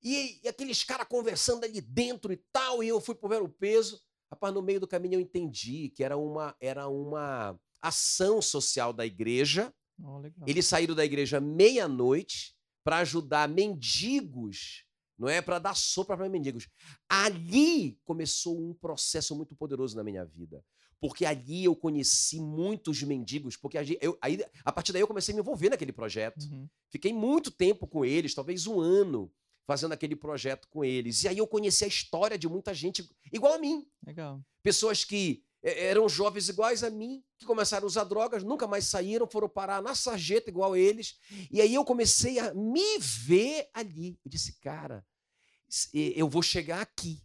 E, 0.00 0.40
e, 0.44 0.48
aqueles 0.48 0.84
caras 0.84 1.08
conversando 1.08 1.64
ali 1.64 1.80
dentro 1.80 2.32
e 2.32 2.36
tal, 2.52 2.82
e 2.82 2.86
eu 2.86 3.00
fui 3.00 3.16
pro 3.16 3.28
Vero 3.28 3.48
Peso. 3.48 4.00
Rapaz, 4.30 4.54
no 4.54 4.62
meio 4.62 4.78
do 4.78 4.86
caminho 4.86 5.14
eu 5.14 5.20
entendi 5.20 5.88
que 5.88 6.04
era 6.04 6.16
uma, 6.16 6.54
era 6.60 6.86
uma 6.86 7.58
ação 7.82 8.40
social 8.40 8.92
da 8.92 9.04
igreja. 9.04 9.74
Oh, 10.00 10.22
Eles 10.46 10.64
saíram 10.64 10.94
da 10.94 11.04
igreja 11.04 11.40
meia-noite 11.40 12.54
para 12.84 12.98
ajudar 12.98 13.48
mendigos, 13.48 14.84
não 15.18 15.28
é? 15.28 15.42
Para 15.42 15.58
dar 15.58 15.74
sopa 15.74 16.16
para 16.16 16.28
mendigos. 16.28 16.68
Ali 17.08 17.98
começou 18.04 18.56
um 18.56 18.74
processo 18.74 19.34
muito 19.34 19.56
poderoso 19.56 19.96
na 19.96 20.04
minha 20.04 20.24
vida 20.24 20.64
porque 21.02 21.26
ali 21.26 21.64
eu 21.64 21.74
conheci 21.74 22.40
muitos 22.40 23.02
mendigos, 23.02 23.56
porque 23.56 23.76
eu, 24.00 24.16
aí, 24.22 24.38
a 24.64 24.70
partir 24.70 24.92
daí 24.92 25.02
eu 25.02 25.08
comecei 25.08 25.32
a 25.32 25.34
me 25.34 25.40
envolver 25.40 25.68
naquele 25.68 25.90
projeto. 25.90 26.44
Uhum. 26.44 26.68
Fiquei 26.88 27.12
muito 27.12 27.50
tempo 27.50 27.88
com 27.88 28.04
eles, 28.04 28.36
talvez 28.36 28.68
um 28.68 28.80
ano, 28.80 29.28
fazendo 29.66 29.90
aquele 29.90 30.14
projeto 30.14 30.68
com 30.68 30.84
eles. 30.84 31.24
E 31.24 31.28
aí 31.28 31.38
eu 31.38 31.46
conheci 31.48 31.82
a 31.82 31.88
história 31.88 32.38
de 32.38 32.48
muita 32.48 32.72
gente 32.72 33.04
igual 33.32 33.54
a 33.54 33.58
mim. 33.58 33.84
Legal. 34.06 34.40
Pessoas 34.62 35.04
que 35.04 35.42
eram 35.60 36.08
jovens 36.08 36.48
iguais 36.48 36.84
a 36.84 36.90
mim, 36.90 37.20
que 37.36 37.46
começaram 37.46 37.82
a 37.82 37.88
usar 37.88 38.04
drogas, 38.04 38.44
nunca 38.44 38.68
mais 38.68 38.84
saíram, 38.84 39.26
foram 39.26 39.48
parar 39.48 39.82
na 39.82 39.96
sarjeta 39.96 40.50
igual 40.50 40.74
a 40.74 40.78
eles. 40.78 41.18
E 41.50 41.60
aí 41.60 41.74
eu 41.74 41.84
comecei 41.84 42.38
a 42.38 42.54
me 42.54 43.00
ver 43.00 43.68
ali. 43.74 44.16
Eu 44.24 44.30
disse, 44.30 44.56
cara, 44.60 45.04
eu 45.92 46.28
vou 46.28 46.42
chegar 46.42 46.80
aqui. 46.80 47.20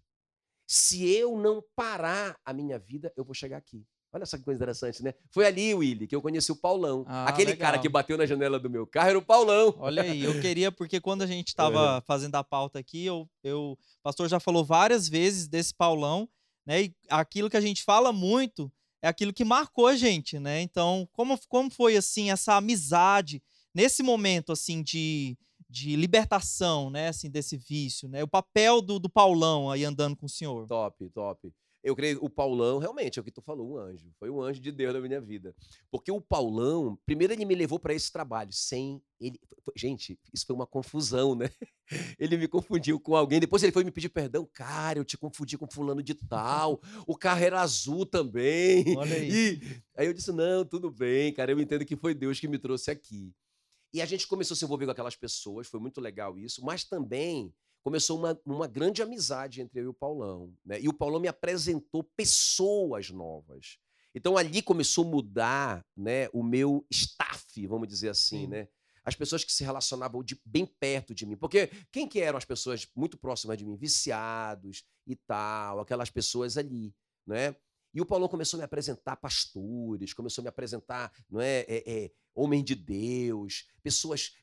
Se 0.67 1.09
eu 1.09 1.37
não 1.37 1.63
parar 1.75 2.37
a 2.45 2.51
minha 2.53 2.77
vida, 2.77 3.11
eu 3.15 3.23
vou 3.23 3.33
chegar 3.33 3.57
aqui. 3.57 3.85
Olha 4.11 4.23
essa 4.23 4.37
coisa 4.37 4.57
interessante, 4.57 5.03
né? 5.03 5.13
Foi 5.31 5.45
ali, 5.45 5.73
Willy, 5.73 6.07
que 6.07 6.15
eu 6.15 6.21
conheci 6.21 6.51
o 6.51 6.55
Paulão. 6.55 7.05
Ah, 7.07 7.25
Aquele 7.29 7.51
legal. 7.51 7.71
cara 7.71 7.81
que 7.81 7.89
bateu 7.89 8.17
na 8.17 8.25
janela 8.25 8.59
do 8.59 8.69
meu 8.69 8.85
carro 8.85 9.09
era 9.09 9.17
o 9.17 9.21
Paulão. 9.21 9.75
Olha 9.79 10.01
aí, 10.01 10.23
eu 10.23 10.39
queria, 10.41 10.71
porque 10.71 10.99
quando 10.99 11.21
a 11.21 11.27
gente 11.27 11.49
estava 11.55 12.01
fazendo 12.05 12.35
a 12.35 12.43
pauta 12.43 12.79
aqui, 12.79 13.05
eu, 13.05 13.29
eu, 13.43 13.71
o 13.71 13.77
pastor 14.03 14.27
já 14.27 14.39
falou 14.39 14.63
várias 14.65 15.07
vezes 15.07 15.47
desse 15.47 15.73
Paulão, 15.73 16.27
né? 16.65 16.83
E 16.83 16.95
aquilo 17.09 17.49
que 17.49 17.57
a 17.57 17.61
gente 17.61 17.83
fala 17.83 18.11
muito 18.11 18.71
é 19.01 19.07
aquilo 19.07 19.33
que 19.33 19.45
marcou 19.45 19.87
a 19.87 19.95
gente, 19.95 20.39
né? 20.39 20.61
Então, 20.61 21.07
como, 21.13 21.37
como 21.47 21.69
foi, 21.69 21.95
assim, 21.95 22.31
essa 22.31 22.55
amizade 22.55 23.41
nesse 23.73 24.01
momento, 24.01 24.51
assim, 24.51 24.81
de, 24.81 25.37
de 25.69 25.95
libertação, 25.95 26.89
né, 26.89 27.09
assim, 27.09 27.29
desse 27.29 27.57
vício, 27.57 28.07
né? 28.07 28.23
O 28.23 28.27
papel 28.27 28.81
do, 28.81 28.99
do 28.99 29.09
Paulão 29.09 29.69
aí 29.69 29.83
andando 29.83 30.15
com 30.15 30.25
o 30.25 30.29
senhor. 30.29 30.67
Top, 30.67 31.09
top. 31.09 31.51
Eu 31.87 31.95
creio 31.95 32.19
o 32.21 32.29
Paulão, 32.29 32.79
realmente, 32.79 33.17
é 33.17 33.21
o 33.21 33.23
que 33.23 33.31
tu 33.31 33.41
falou, 33.41 33.71
um 33.71 33.77
anjo. 33.77 34.11
Foi 34.19 34.29
um 34.29 34.41
anjo 34.41 34.59
de 34.59 34.73
Deus 34.73 34.93
na 34.93 34.99
minha 34.99 35.21
vida. 35.21 35.55
Porque 35.89 36.11
o 36.11 36.19
Paulão, 36.19 36.99
primeiro 37.05 37.31
ele 37.31 37.45
me 37.45 37.55
levou 37.55 37.79
para 37.79 37.93
esse 37.93 38.11
trabalho, 38.11 38.51
sem 38.51 39.01
ele. 39.21 39.39
Gente, 39.73 40.19
isso 40.33 40.45
foi 40.45 40.53
uma 40.53 40.67
confusão, 40.67 41.33
né? 41.33 41.49
Ele 42.19 42.35
me 42.35 42.47
confundiu 42.47 42.99
com 42.99 43.15
alguém. 43.15 43.39
Depois 43.39 43.63
ele 43.63 43.71
foi 43.71 43.83
me 43.83 43.91
pedir 43.91 44.09
perdão. 44.09 44.47
Cara, 44.53 44.99
eu 44.99 45.05
te 45.05 45.17
confundi 45.17 45.57
com 45.57 45.67
fulano 45.69 46.03
de 46.03 46.13
tal. 46.13 46.81
O 47.05 47.17
carro 47.17 47.43
era 47.43 47.61
azul 47.61 48.05
também. 48.05 48.97
Olha 48.97 49.15
aí. 49.15 49.59
E 49.61 49.73
aí 49.95 50.07
eu 50.07 50.13
disse: 50.13 50.31
não, 50.31 50.65
tudo 50.65 50.91
bem, 50.91 51.33
cara. 51.33 51.51
Eu 51.51 51.59
entendo 51.59 51.85
que 51.85 51.95
foi 51.95 52.13
Deus 52.13 52.39
que 52.39 52.47
me 52.47 52.59
trouxe 52.59 52.91
aqui. 52.91 53.33
E 53.93 54.01
a 54.01 54.05
gente 54.05 54.27
começou 54.27 54.53
a 54.53 54.57
se 54.57 54.65
envolver 54.65 54.85
com 54.85 54.91
aquelas 54.91 55.15
pessoas, 55.15 55.67
foi 55.67 55.79
muito 55.79 56.01
legal 56.01 56.37
isso, 56.37 56.63
mas 56.63 56.83
também 56.83 57.53
começou 57.83 58.19
uma, 58.19 58.39
uma 58.45 58.67
grande 58.67 59.01
amizade 59.01 59.61
entre 59.61 59.79
eu 59.79 59.85
e 59.85 59.87
o 59.87 59.93
Paulão. 59.93 60.53
Né? 60.65 60.81
E 60.81 60.89
o 60.89 60.93
Paulão 60.93 61.21
me 61.21 61.27
apresentou 61.27 62.03
pessoas 62.03 63.09
novas. 63.09 63.77
Então 64.13 64.35
ali 64.35 64.61
começou 64.61 65.05
a 65.05 65.07
mudar 65.07 65.85
né, 65.95 66.27
o 66.33 66.43
meu 66.43 66.85
staff, 66.91 67.65
vamos 67.65 67.87
dizer 67.87 68.09
assim, 68.09 68.41
Sim. 68.41 68.47
né? 68.47 68.67
As 69.05 69.15
pessoas 69.15 69.41
que 69.45 69.53
se 69.53 69.63
relacionavam 69.63 70.21
de, 70.21 70.37
bem 70.43 70.65
perto 70.65 71.15
de 71.15 71.25
mim. 71.25 71.37
Porque 71.37 71.71
quem 71.93 72.05
que 72.05 72.19
eram 72.19 72.37
as 72.37 72.43
pessoas 72.43 72.85
muito 72.93 73.17
próximas 73.17 73.57
de 73.57 73.65
mim? 73.65 73.77
Viciados 73.77 74.83
e 75.05 75.15
tal, 75.15 75.79
aquelas 75.79 76.09
pessoas 76.09 76.57
ali, 76.57 76.93
né? 77.25 77.55
E 77.93 78.01
o 78.01 78.05
Paulão 78.05 78.27
começou 78.27 78.57
a 78.57 78.59
me 78.59 78.65
apresentar 78.65 79.15
pastores, 79.15 80.13
começou 80.13 80.41
a 80.41 80.43
me 80.43 80.49
apresentar, 80.49 81.11
não 81.29 81.39
é, 81.39 81.59
é, 81.61 81.83
é 81.89 82.11
homem 82.37 82.63
de 82.63 82.75
Deus, 82.75 83.65
pessoas 83.81 84.33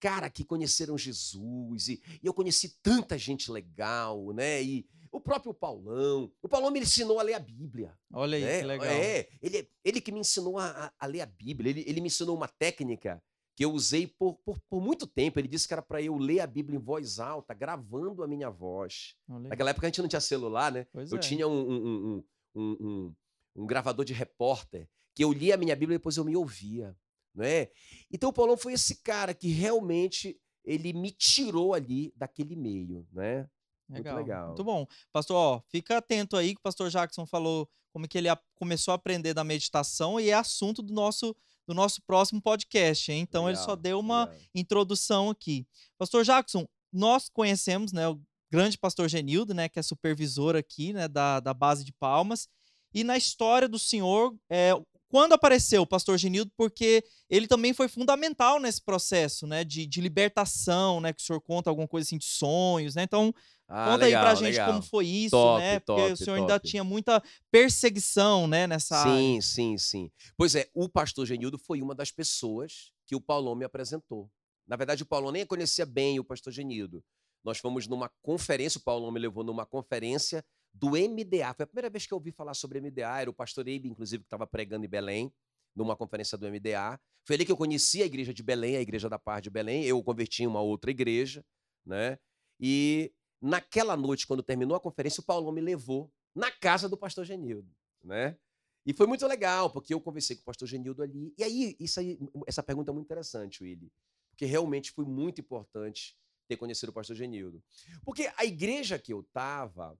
cara 0.00 0.28
que 0.28 0.42
conheceram 0.42 0.98
Jesus 0.98 1.86
e, 1.86 2.02
e, 2.20 2.26
eu 2.26 2.34
conheci 2.34 2.76
tanta 2.82 3.16
gente 3.16 3.52
legal, 3.52 4.32
né? 4.32 4.60
E 4.60 4.84
o 5.12 5.20
próprio 5.20 5.54
Paulão, 5.54 6.32
o 6.42 6.48
Paulão 6.48 6.72
me 6.72 6.80
ensinou 6.80 7.20
a 7.20 7.22
ler 7.22 7.34
a 7.34 7.38
Bíblia. 7.38 7.96
Olha 8.12 8.36
aí, 8.36 8.42
né? 8.42 8.60
que 8.60 8.66
legal. 8.66 8.88
É, 8.88 9.28
ele, 9.40 9.68
ele 9.84 10.00
que 10.00 10.10
me 10.10 10.18
ensinou 10.18 10.58
a, 10.58 10.92
a, 10.98 11.06
ler 11.06 11.20
a 11.20 11.26
Bíblia. 11.26 11.70
Ele, 11.70 11.84
ele 11.86 12.00
me 12.00 12.08
ensinou 12.08 12.34
uma 12.34 12.48
técnica 12.48 13.22
que 13.54 13.64
eu 13.64 13.70
usei 13.70 14.06
por, 14.06 14.34
por, 14.38 14.58
por 14.68 14.80
muito 14.80 15.06
tempo. 15.06 15.38
Ele 15.38 15.46
disse 15.46 15.68
que 15.68 15.74
era 15.74 15.82
para 15.82 16.02
eu 16.02 16.16
ler 16.16 16.40
a 16.40 16.46
Bíblia 16.46 16.78
em 16.78 16.82
voz 16.82 17.20
alta, 17.20 17.54
gravando 17.54 18.24
a 18.24 18.26
minha 18.26 18.50
voz. 18.50 19.14
Olha 19.28 19.50
Naquela 19.50 19.70
época 19.70 19.86
a 19.86 19.90
gente 19.90 20.00
não 20.00 20.08
tinha 20.08 20.20
celular, 20.20 20.72
né? 20.72 20.86
Pois 20.92 21.12
eu 21.12 21.18
é. 21.18 21.20
tinha 21.20 21.46
um, 21.46 21.70
um, 21.70 22.24
um, 22.56 22.76
um, 22.80 23.14
um 23.54 23.66
gravador 23.66 24.04
de 24.04 24.14
repórter 24.14 24.88
que 25.14 25.22
eu 25.22 25.32
lia 25.32 25.54
a 25.54 25.58
minha 25.58 25.76
Bíblia 25.76 25.96
e 25.96 25.98
depois 25.98 26.16
eu 26.16 26.24
me 26.24 26.34
ouvia 26.34 26.96
não 27.34 27.44
é? 27.44 27.70
Então 28.10 28.30
o 28.30 28.32
Paulão 28.32 28.56
foi 28.56 28.72
esse 28.74 29.02
cara 29.02 29.34
que 29.34 29.48
realmente 29.48 30.38
ele 30.64 30.92
me 30.92 31.10
tirou 31.10 31.74
ali 31.74 32.12
daquele 32.16 32.56
meio, 32.56 33.06
né? 33.12 33.48
Legal. 33.88 34.14
Muito 34.14 34.26
legal. 34.26 34.46
Muito 34.48 34.64
bom. 34.64 34.86
Pastor, 35.12 35.36
ó, 35.36 35.62
fica 35.68 35.98
atento 35.98 36.36
aí 36.36 36.54
que 36.54 36.60
o 36.60 36.62
pastor 36.62 36.88
Jackson 36.88 37.26
falou 37.26 37.68
como 37.92 38.08
que 38.08 38.16
ele 38.16 38.28
a, 38.28 38.38
começou 38.54 38.92
a 38.92 38.94
aprender 38.94 39.34
da 39.34 39.44
meditação 39.44 40.18
e 40.18 40.30
é 40.30 40.34
assunto 40.34 40.82
do 40.82 40.92
nosso 40.92 41.36
do 41.64 41.74
nosso 41.74 42.02
próximo 42.02 42.42
podcast, 42.42 43.12
hein? 43.12 43.20
Então 43.20 43.44
legal, 43.44 43.60
ele 43.60 43.64
só 43.64 43.76
deu 43.76 44.00
uma 44.00 44.24
legal. 44.24 44.40
introdução 44.52 45.30
aqui. 45.30 45.64
Pastor 45.96 46.24
Jackson, 46.24 46.66
nós 46.92 47.28
conhecemos, 47.28 47.92
né, 47.92 48.08
o 48.08 48.20
grande 48.50 48.76
pastor 48.76 49.08
Genildo, 49.08 49.54
né, 49.54 49.68
que 49.68 49.78
é 49.78 49.82
supervisor 49.82 50.56
aqui, 50.56 50.92
né, 50.92 51.06
da, 51.06 51.38
da 51.38 51.54
base 51.54 51.84
de 51.84 51.92
Palmas, 51.92 52.48
e 52.92 53.04
na 53.04 53.16
história 53.16 53.68
do 53.68 53.78
senhor, 53.78 54.36
é, 54.50 54.72
quando 55.12 55.34
apareceu 55.34 55.82
o 55.82 55.86
pastor 55.86 56.16
Genildo, 56.16 56.50
porque 56.56 57.04
ele 57.28 57.46
também 57.46 57.74
foi 57.74 57.86
fundamental 57.86 58.58
nesse 58.58 58.80
processo, 58.80 59.46
né, 59.46 59.62
de, 59.62 59.84
de 59.86 60.00
libertação, 60.00 61.02
né, 61.02 61.12
que 61.12 61.22
o 61.22 61.26
senhor 61.26 61.38
conta 61.42 61.68
alguma 61.68 61.86
coisa 61.86 62.08
assim 62.08 62.16
de 62.16 62.24
sonhos, 62.24 62.94
né? 62.94 63.02
Então, 63.02 63.30
Ah, 63.68 63.90
conta 63.90 64.06
legal, 64.06 64.22
aí 64.22 64.26
pra 64.26 64.34
gente 64.34 64.52
legal. 64.52 64.70
como 64.70 64.82
foi 64.82 65.06
isso, 65.06 65.32
Top, 65.36 65.60
né? 65.60 65.80
Porque 65.80 66.00
top, 66.00 66.12
o 66.12 66.16
senhor 66.16 66.36
ainda 66.36 66.58
top. 66.58 66.66
tinha 66.66 66.82
muita 66.82 67.22
perseguição, 67.50 68.46
né, 68.46 68.66
nessa 68.66 68.96
área. 68.96 69.12
Sim, 69.12 69.40
sim, 69.42 69.76
sim. 69.76 70.10
Pois 70.34 70.54
é, 70.54 70.70
o 70.74 70.88
pastor 70.88 71.26
Genildo 71.26 71.58
foi 71.58 71.82
uma 71.82 71.94
das 71.94 72.10
pessoas 72.10 72.90
que 73.06 73.14
o 73.14 73.20
Paulão 73.20 73.54
me 73.54 73.66
apresentou. 73.66 74.30
Na 74.66 74.76
verdade, 74.76 75.02
o 75.02 75.06
Paulão 75.06 75.30
nem 75.30 75.44
conhecia 75.44 75.84
bem 75.84 76.18
o 76.18 76.24
pastor 76.24 76.54
Genildo. 76.54 77.04
Nós 77.44 77.58
fomos 77.58 77.86
numa 77.86 78.10
conferência, 78.22 78.78
o 78.78 78.82
Paulão 78.82 79.10
me 79.12 79.20
levou 79.20 79.44
numa 79.44 79.66
conferência 79.66 80.42
do 80.72 80.90
MDA. 80.90 81.54
Foi 81.54 81.64
a 81.64 81.66
primeira 81.66 81.90
vez 81.90 82.06
que 82.06 82.12
eu 82.12 82.18
ouvi 82.18 82.30
falar 82.30 82.54
sobre 82.54 82.80
MDA, 82.80 83.20
era 83.20 83.30
o 83.30 83.34
pastor 83.34 83.68
inclusive, 83.68 84.22
que 84.22 84.26
estava 84.26 84.46
pregando 84.46 84.84
em 84.84 84.88
Belém, 84.88 85.32
numa 85.74 85.96
conferência 85.96 86.36
do 86.36 86.48
MDA. 86.50 87.00
Foi 87.24 87.36
ali 87.36 87.44
que 87.44 87.52
eu 87.52 87.56
conheci 87.56 88.02
a 88.02 88.06
igreja 88.06 88.34
de 88.34 88.42
Belém, 88.42 88.76
a 88.76 88.80
igreja 88.80 89.08
da 89.08 89.18
Paz 89.18 89.42
de 89.42 89.50
Belém. 89.50 89.84
Eu 89.84 90.02
converti 90.02 90.42
em 90.42 90.46
uma 90.46 90.60
outra 90.60 90.90
igreja, 90.90 91.44
né? 91.84 92.18
E 92.58 93.12
naquela 93.40 93.96
noite, 93.96 94.26
quando 94.26 94.42
terminou 94.42 94.76
a 94.76 94.80
conferência, 94.80 95.20
o 95.20 95.24
Paulão 95.24 95.52
me 95.52 95.60
levou 95.60 96.12
na 96.34 96.50
casa 96.50 96.88
do 96.88 96.96
pastor 96.96 97.24
Genildo, 97.24 97.70
né? 98.02 98.36
E 98.84 98.92
foi 98.92 99.06
muito 99.06 99.26
legal, 99.26 99.70
porque 99.70 99.94
eu 99.94 100.00
conversei 100.00 100.36
com 100.36 100.42
o 100.42 100.44
pastor 100.44 100.66
Genildo 100.66 101.02
ali. 101.02 101.32
E 101.38 101.44
aí, 101.44 101.76
isso 101.78 102.00
aí 102.00 102.18
essa 102.46 102.62
pergunta 102.62 102.90
é 102.90 102.94
muito 102.94 103.06
interessante, 103.06 103.62
Willy, 103.62 103.92
porque 104.30 104.44
realmente 104.44 104.90
foi 104.90 105.04
muito 105.04 105.40
importante 105.40 106.16
ter 106.48 106.56
conhecido 106.56 106.90
o 106.90 106.92
pastor 106.92 107.14
Genildo. 107.14 107.62
Porque 108.04 108.30
a 108.36 108.44
igreja 108.44 108.98
que 108.98 109.12
eu 109.12 109.20
estava 109.20 109.96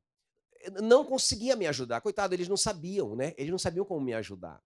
não 0.83 1.05
conseguia 1.05 1.57
me 1.57 1.67
ajudar. 1.67 2.01
Coitado, 2.01 2.35
eles 2.35 2.49
não 2.49 2.57
sabiam, 2.57 3.17
né? 3.17 3.35
Eles 3.37 3.51
não 3.51 3.59
sabiam 3.59 3.85
como 3.85 4.01
me 4.01 4.15
ajudar. 4.15 4.63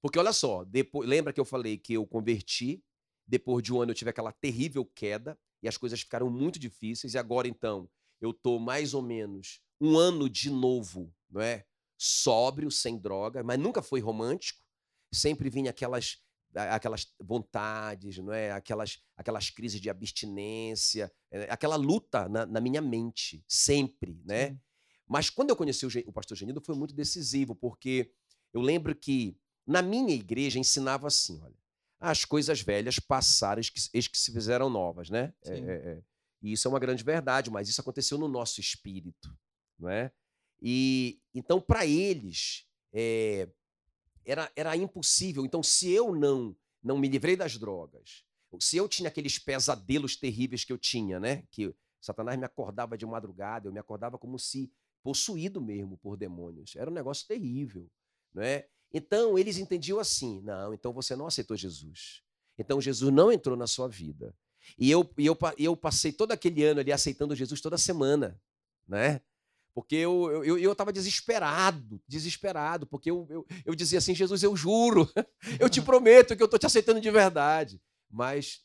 Porque 0.00 0.18
olha 0.18 0.32
só, 0.32 0.64
depois, 0.64 1.08
lembra 1.08 1.32
que 1.32 1.40
eu 1.40 1.44
falei 1.44 1.76
que 1.76 1.94
eu 1.94 2.06
converti, 2.06 2.82
depois 3.26 3.62
de 3.62 3.72
um 3.72 3.80
ano 3.80 3.90
eu 3.90 3.94
tive 3.94 4.10
aquela 4.10 4.32
terrível 4.32 4.84
queda 4.84 5.38
e 5.62 5.68
as 5.68 5.76
coisas 5.76 6.00
ficaram 6.00 6.30
muito 6.30 6.58
difíceis 6.58 7.14
e 7.14 7.18
agora 7.18 7.48
então 7.48 7.88
eu 8.20 8.32
tô 8.32 8.58
mais 8.58 8.94
ou 8.94 9.02
menos 9.02 9.60
um 9.80 9.96
ano 9.96 10.28
de 10.28 10.50
novo, 10.50 11.12
não 11.30 11.40
é? 11.40 11.64
Sóbrio, 11.96 12.70
sem 12.70 12.96
droga, 12.96 13.42
mas 13.42 13.58
nunca 13.58 13.82
foi 13.82 14.00
romântico. 14.00 14.60
Sempre 15.12 15.50
vinha 15.50 15.70
aquelas 15.70 16.18
aquelas 16.54 17.12
vontades, 17.20 18.18
não 18.18 18.32
é? 18.32 18.52
Aquelas 18.52 19.00
aquelas 19.16 19.50
crises 19.50 19.80
de 19.80 19.90
abstinência, 19.90 21.12
eh, 21.30 21.48
aquela 21.50 21.76
luta 21.76 22.28
na, 22.28 22.46
na 22.46 22.60
minha 22.60 22.80
mente, 22.80 23.44
sempre, 23.46 24.20
né? 24.24 24.50
Sim. 24.50 24.60
Mas 25.08 25.30
quando 25.30 25.50
eu 25.50 25.56
conheci 25.56 25.86
o, 26.06 26.12
pastor 26.12 26.36
Genildo 26.36 26.60
foi 26.60 26.74
muito 26.74 26.94
decisivo, 26.94 27.54
porque 27.54 28.12
eu 28.52 28.60
lembro 28.60 28.94
que 28.94 29.36
na 29.66 29.80
minha 29.80 30.14
igreja 30.14 30.58
ensinava 30.58 31.06
assim, 31.06 31.40
olha, 31.42 31.56
as 31.98 32.24
coisas 32.24 32.60
velhas 32.60 32.98
passaram, 32.98 33.60
eis 33.92 34.06
que, 34.06 34.18
se 34.18 34.32
fizeram 34.32 34.68
novas, 34.68 35.08
né? 35.10 35.32
É, 35.44 35.58
é, 35.58 35.58
é. 35.58 36.02
E 36.42 36.52
isso 36.52 36.68
é 36.68 36.70
uma 36.70 36.78
grande 36.78 37.02
verdade, 37.02 37.50
mas 37.50 37.68
isso 37.68 37.80
aconteceu 37.80 38.18
no 38.18 38.28
nosso 38.28 38.60
espírito, 38.60 39.36
não 39.78 39.88
é? 39.88 40.12
E 40.60 41.20
então 41.34 41.60
para 41.60 41.86
eles 41.86 42.66
é, 42.92 43.48
era, 44.24 44.50
era 44.54 44.76
impossível. 44.76 45.44
Então 45.44 45.62
se 45.62 45.90
eu 45.90 46.14
não 46.14 46.54
não 46.82 46.96
me 46.96 47.08
livrei 47.08 47.36
das 47.36 47.58
drogas, 47.58 48.24
se 48.60 48.76
eu 48.76 48.88
tinha 48.88 49.08
aqueles 49.08 49.38
pesadelos 49.38 50.16
terríveis 50.16 50.64
que 50.64 50.72
eu 50.72 50.78
tinha, 50.78 51.18
né? 51.18 51.42
Que 51.50 51.74
Satanás 52.00 52.38
me 52.38 52.44
acordava 52.44 52.96
de 52.96 53.04
madrugada, 53.04 53.68
eu 53.68 53.72
me 53.72 53.80
acordava 53.80 54.16
como 54.16 54.38
se 54.38 54.72
possuído 55.02 55.60
mesmo 55.60 55.96
por 55.98 56.16
demônios. 56.16 56.74
Era 56.76 56.90
um 56.90 56.94
negócio 56.94 57.26
terrível, 57.26 57.88
não 58.32 58.42
é? 58.42 58.66
Então 58.92 59.38
eles 59.38 59.58
entendiam 59.58 59.98
assim: 59.98 60.40
não, 60.42 60.72
então 60.72 60.92
você 60.92 61.14
não 61.14 61.26
aceitou 61.26 61.56
Jesus. 61.56 62.22
Então 62.58 62.80
Jesus 62.80 63.12
não 63.12 63.30
entrou 63.30 63.56
na 63.56 63.66
sua 63.66 63.88
vida. 63.88 64.34
E 64.78 64.90
eu, 64.90 65.08
e 65.16 65.26
eu, 65.26 65.38
eu 65.56 65.76
passei 65.76 66.12
todo 66.12 66.32
aquele 66.32 66.64
ano 66.64 66.80
ali 66.80 66.92
aceitando 66.92 67.34
Jesus 67.34 67.60
toda 67.60 67.78
semana, 67.78 68.40
né? 68.86 69.20
Porque 69.74 69.94
eu 69.94 70.30
eu, 70.30 70.44
eu, 70.44 70.58
eu 70.58 70.74
tava 70.74 70.92
desesperado, 70.92 72.00
desesperado, 72.06 72.86
porque 72.86 73.10
eu, 73.10 73.26
eu, 73.30 73.46
eu 73.64 73.74
dizia 73.74 73.98
assim: 73.98 74.14
Jesus, 74.14 74.42
eu 74.42 74.56
juro, 74.56 75.08
eu 75.60 75.68
te 75.68 75.80
prometo 75.82 76.36
que 76.36 76.42
eu 76.42 76.46
estou 76.46 76.58
te 76.58 76.66
aceitando 76.66 77.00
de 77.00 77.10
verdade. 77.10 77.80
Mas 78.10 78.64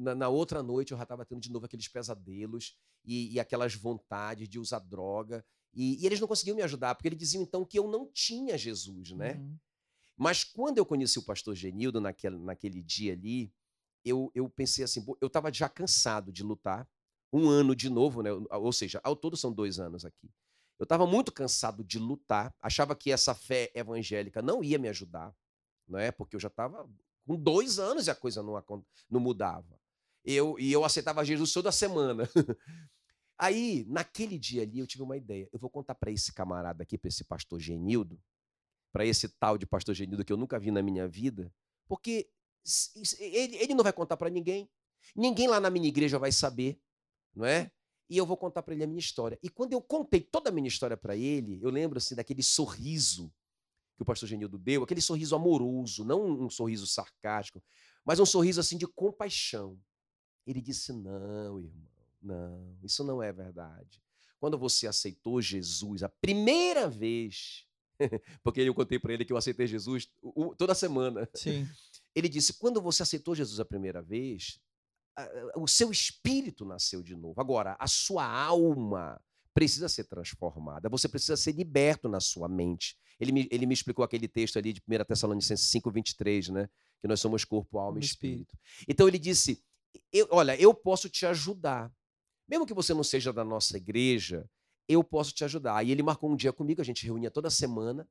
na, 0.00 0.14
na 0.14 0.28
outra 0.28 0.62
noite 0.62 0.92
eu 0.92 0.96
já 0.96 1.02
estava 1.02 1.24
tendo 1.24 1.40
de 1.40 1.50
novo 1.50 1.66
aqueles 1.66 1.86
pesadelos 1.86 2.76
e, 3.04 3.34
e 3.34 3.40
aquelas 3.40 3.74
vontades 3.74 4.48
de 4.48 4.58
usar 4.58 4.78
droga. 4.78 5.44
E, 5.74 6.02
e 6.02 6.06
eles 6.06 6.18
não 6.18 6.26
conseguiam 6.26 6.56
me 6.56 6.62
ajudar, 6.62 6.94
porque 6.94 7.08
eles 7.08 7.18
diziam 7.18 7.42
então 7.42 7.64
que 7.64 7.78
eu 7.78 7.86
não 7.86 8.10
tinha 8.12 8.58
Jesus, 8.58 9.12
né? 9.12 9.34
Uhum. 9.34 9.56
Mas 10.16 10.42
quando 10.42 10.78
eu 10.78 10.86
conheci 10.86 11.18
o 11.18 11.24
pastor 11.24 11.54
Genildo 11.54 12.00
naquele, 12.00 12.38
naquele 12.38 12.82
dia 12.82 13.12
ali, 13.12 13.52
eu, 14.04 14.30
eu 14.34 14.48
pensei 14.48 14.84
assim, 14.84 15.04
eu 15.20 15.26
estava 15.28 15.52
já 15.52 15.68
cansado 15.68 16.32
de 16.32 16.42
lutar, 16.42 16.88
um 17.32 17.48
ano 17.48 17.76
de 17.76 17.88
novo, 17.88 18.22
né? 18.22 18.30
Ou 18.32 18.72
seja, 18.72 19.00
ao 19.04 19.14
todo 19.14 19.36
são 19.36 19.52
dois 19.52 19.78
anos 19.78 20.04
aqui. 20.04 20.30
Eu 20.78 20.84
estava 20.84 21.06
muito 21.06 21.30
cansado 21.30 21.84
de 21.84 21.98
lutar, 21.98 22.54
achava 22.60 22.96
que 22.96 23.12
essa 23.12 23.34
fé 23.34 23.70
evangélica 23.74 24.42
não 24.42 24.64
ia 24.64 24.78
me 24.78 24.88
ajudar, 24.88 25.34
não 25.86 25.98
é? 25.98 26.10
Porque 26.10 26.34
eu 26.34 26.40
já 26.40 26.48
estava 26.48 26.88
com 27.26 27.36
dois 27.36 27.78
anos 27.78 28.06
e 28.06 28.10
a 28.10 28.14
coisa 28.14 28.42
não, 28.42 28.62
não 29.08 29.20
mudava. 29.20 29.79
Eu, 30.24 30.58
e 30.58 30.72
eu 30.72 30.84
aceitava 30.84 31.24
Jesus 31.24 31.52
toda 31.52 31.72
semana. 31.72 32.28
Aí, 33.38 33.86
naquele 33.88 34.38
dia 34.38 34.62
ali, 34.62 34.78
eu 34.78 34.86
tive 34.86 35.02
uma 35.02 35.16
ideia. 35.16 35.48
Eu 35.52 35.58
vou 35.58 35.70
contar 35.70 35.94
para 35.94 36.10
esse 36.10 36.32
camarada 36.32 36.82
aqui, 36.82 36.98
para 36.98 37.08
esse 37.08 37.24
pastor 37.24 37.58
Genildo, 37.58 38.20
para 38.92 39.06
esse 39.06 39.28
tal 39.28 39.56
de 39.56 39.64
pastor 39.64 39.94
Genildo 39.94 40.24
que 40.24 40.32
eu 40.32 40.36
nunca 40.36 40.58
vi 40.58 40.70
na 40.70 40.82
minha 40.82 41.08
vida, 41.08 41.52
porque 41.88 42.30
ele, 43.18 43.56
ele 43.56 43.74
não 43.74 43.82
vai 43.82 43.92
contar 43.92 44.16
para 44.16 44.28
ninguém. 44.28 44.68
Ninguém 45.16 45.48
lá 45.48 45.58
na 45.58 45.70
minha 45.70 45.88
igreja 45.88 46.18
vai 46.18 46.30
saber, 46.30 46.78
não 47.34 47.46
é? 47.46 47.70
E 48.10 48.16
eu 48.16 48.26
vou 48.26 48.36
contar 48.36 48.62
para 48.62 48.74
ele 48.74 48.84
a 48.84 48.86
minha 48.86 48.98
história. 48.98 49.38
E 49.42 49.48
quando 49.48 49.72
eu 49.72 49.80
contei 49.80 50.20
toda 50.20 50.50
a 50.50 50.52
minha 50.52 50.68
história 50.68 50.96
para 50.96 51.16
ele, 51.16 51.58
eu 51.62 51.70
lembro 51.70 51.96
assim 51.96 52.14
daquele 52.14 52.42
sorriso 52.42 53.32
que 53.96 54.02
o 54.02 54.04
pastor 54.04 54.28
Genildo 54.28 54.58
deu, 54.58 54.82
aquele 54.82 55.00
sorriso 55.00 55.34
amoroso, 55.34 56.04
não 56.04 56.24
um 56.24 56.50
sorriso 56.50 56.86
sarcástico, 56.86 57.62
mas 58.04 58.18
um 58.18 58.26
sorriso 58.26 58.60
assim 58.60 58.76
de 58.76 58.86
compaixão. 58.86 59.78
Ele 60.46 60.60
disse: 60.60 60.92
"Não, 60.92 61.60
irmão, 61.60 61.88
não, 62.22 62.76
isso 62.82 63.02
não 63.04 63.22
é 63.22 63.32
verdade. 63.32 64.02
Quando 64.38 64.58
você 64.58 64.86
aceitou 64.86 65.40
Jesus 65.40 66.02
a 66.02 66.08
primeira 66.08 66.88
vez, 66.88 67.66
porque 68.42 68.60
eu 68.60 68.74
contei 68.74 68.98
para 68.98 69.12
ele 69.12 69.24
que 69.24 69.32
eu 69.32 69.36
aceitei 69.36 69.66
Jesus 69.66 70.08
toda 70.56 70.74
semana. 70.74 71.28
Sim. 71.34 71.68
Ele 72.12 72.28
disse: 72.28 72.54
quando 72.54 72.80
você 72.82 73.04
aceitou 73.04 73.36
Jesus 73.36 73.60
a 73.60 73.64
primeira 73.64 74.02
vez, 74.02 74.58
o 75.54 75.68
seu 75.68 75.90
espírito 75.90 76.64
nasceu 76.64 77.02
de 77.02 77.14
novo. 77.14 77.40
Agora, 77.40 77.76
a 77.78 77.86
sua 77.86 78.24
alma 78.24 79.20
precisa 79.54 79.88
ser 79.88 80.04
transformada. 80.04 80.88
Você 80.88 81.08
precisa 81.08 81.36
ser 81.36 81.52
liberto 81.52 82.08
na 82.08 82.20
sua 82.20 82.48
mente. 82.48 82.96
Ele 83.18 83.32
me, 83.32 83.48
ele 83.50 83.66
me 83.66 83.74
explicou 83.74 84.04
aquele 84.04 84.26
texto 84.26 84.58
ali 84.58 84.72
de 84.72 84.80
1 84.80 85.04
Tessalonicenses 85.04 85.68
5, 85.68 85.90
23, 85.90 86.48
né? 86.48 86.68
Que 87.00 87.08
nós 87.08 87.20
somos 87.20 87.44
corpo, 87.44 87.78
alma 87.78 87.98
e 87.98 88.02
espírito. 88.02 88.56
Então 88.88 89.06
ele 89.06 89.18
disse: 89.18 89.62
eu- 90.12 90.28
olha, 90.30 90.60
eu 90.60 90.74
posso 90.74 91.08
te 91.08 91.26
ajudar. 91.26 91.92
Mesmo 92.48 92.66
que 92.66 92.74
você 92.74 92.92
não 92.92 93.04
seja 93.04 93.32
da 93.32 93.44
nossa 93.44 93.76
igreja, 93.76 94.48
eu 94.88 95.04
posso 95.04 95.32
te 95.32 95.44
ajudar. 95.44 95.84
E 95.84 95.90
ele 95.92 96.02
marcou 96.02 96.30
um 96.30 96.36
dia 96.36 96.52
comigo, 96.52 96.80
a 96.80 96.84
gente 96.84 97.04
reunia 97.04 97.30
toda 97.30 97.48
semana, 97.48 98.08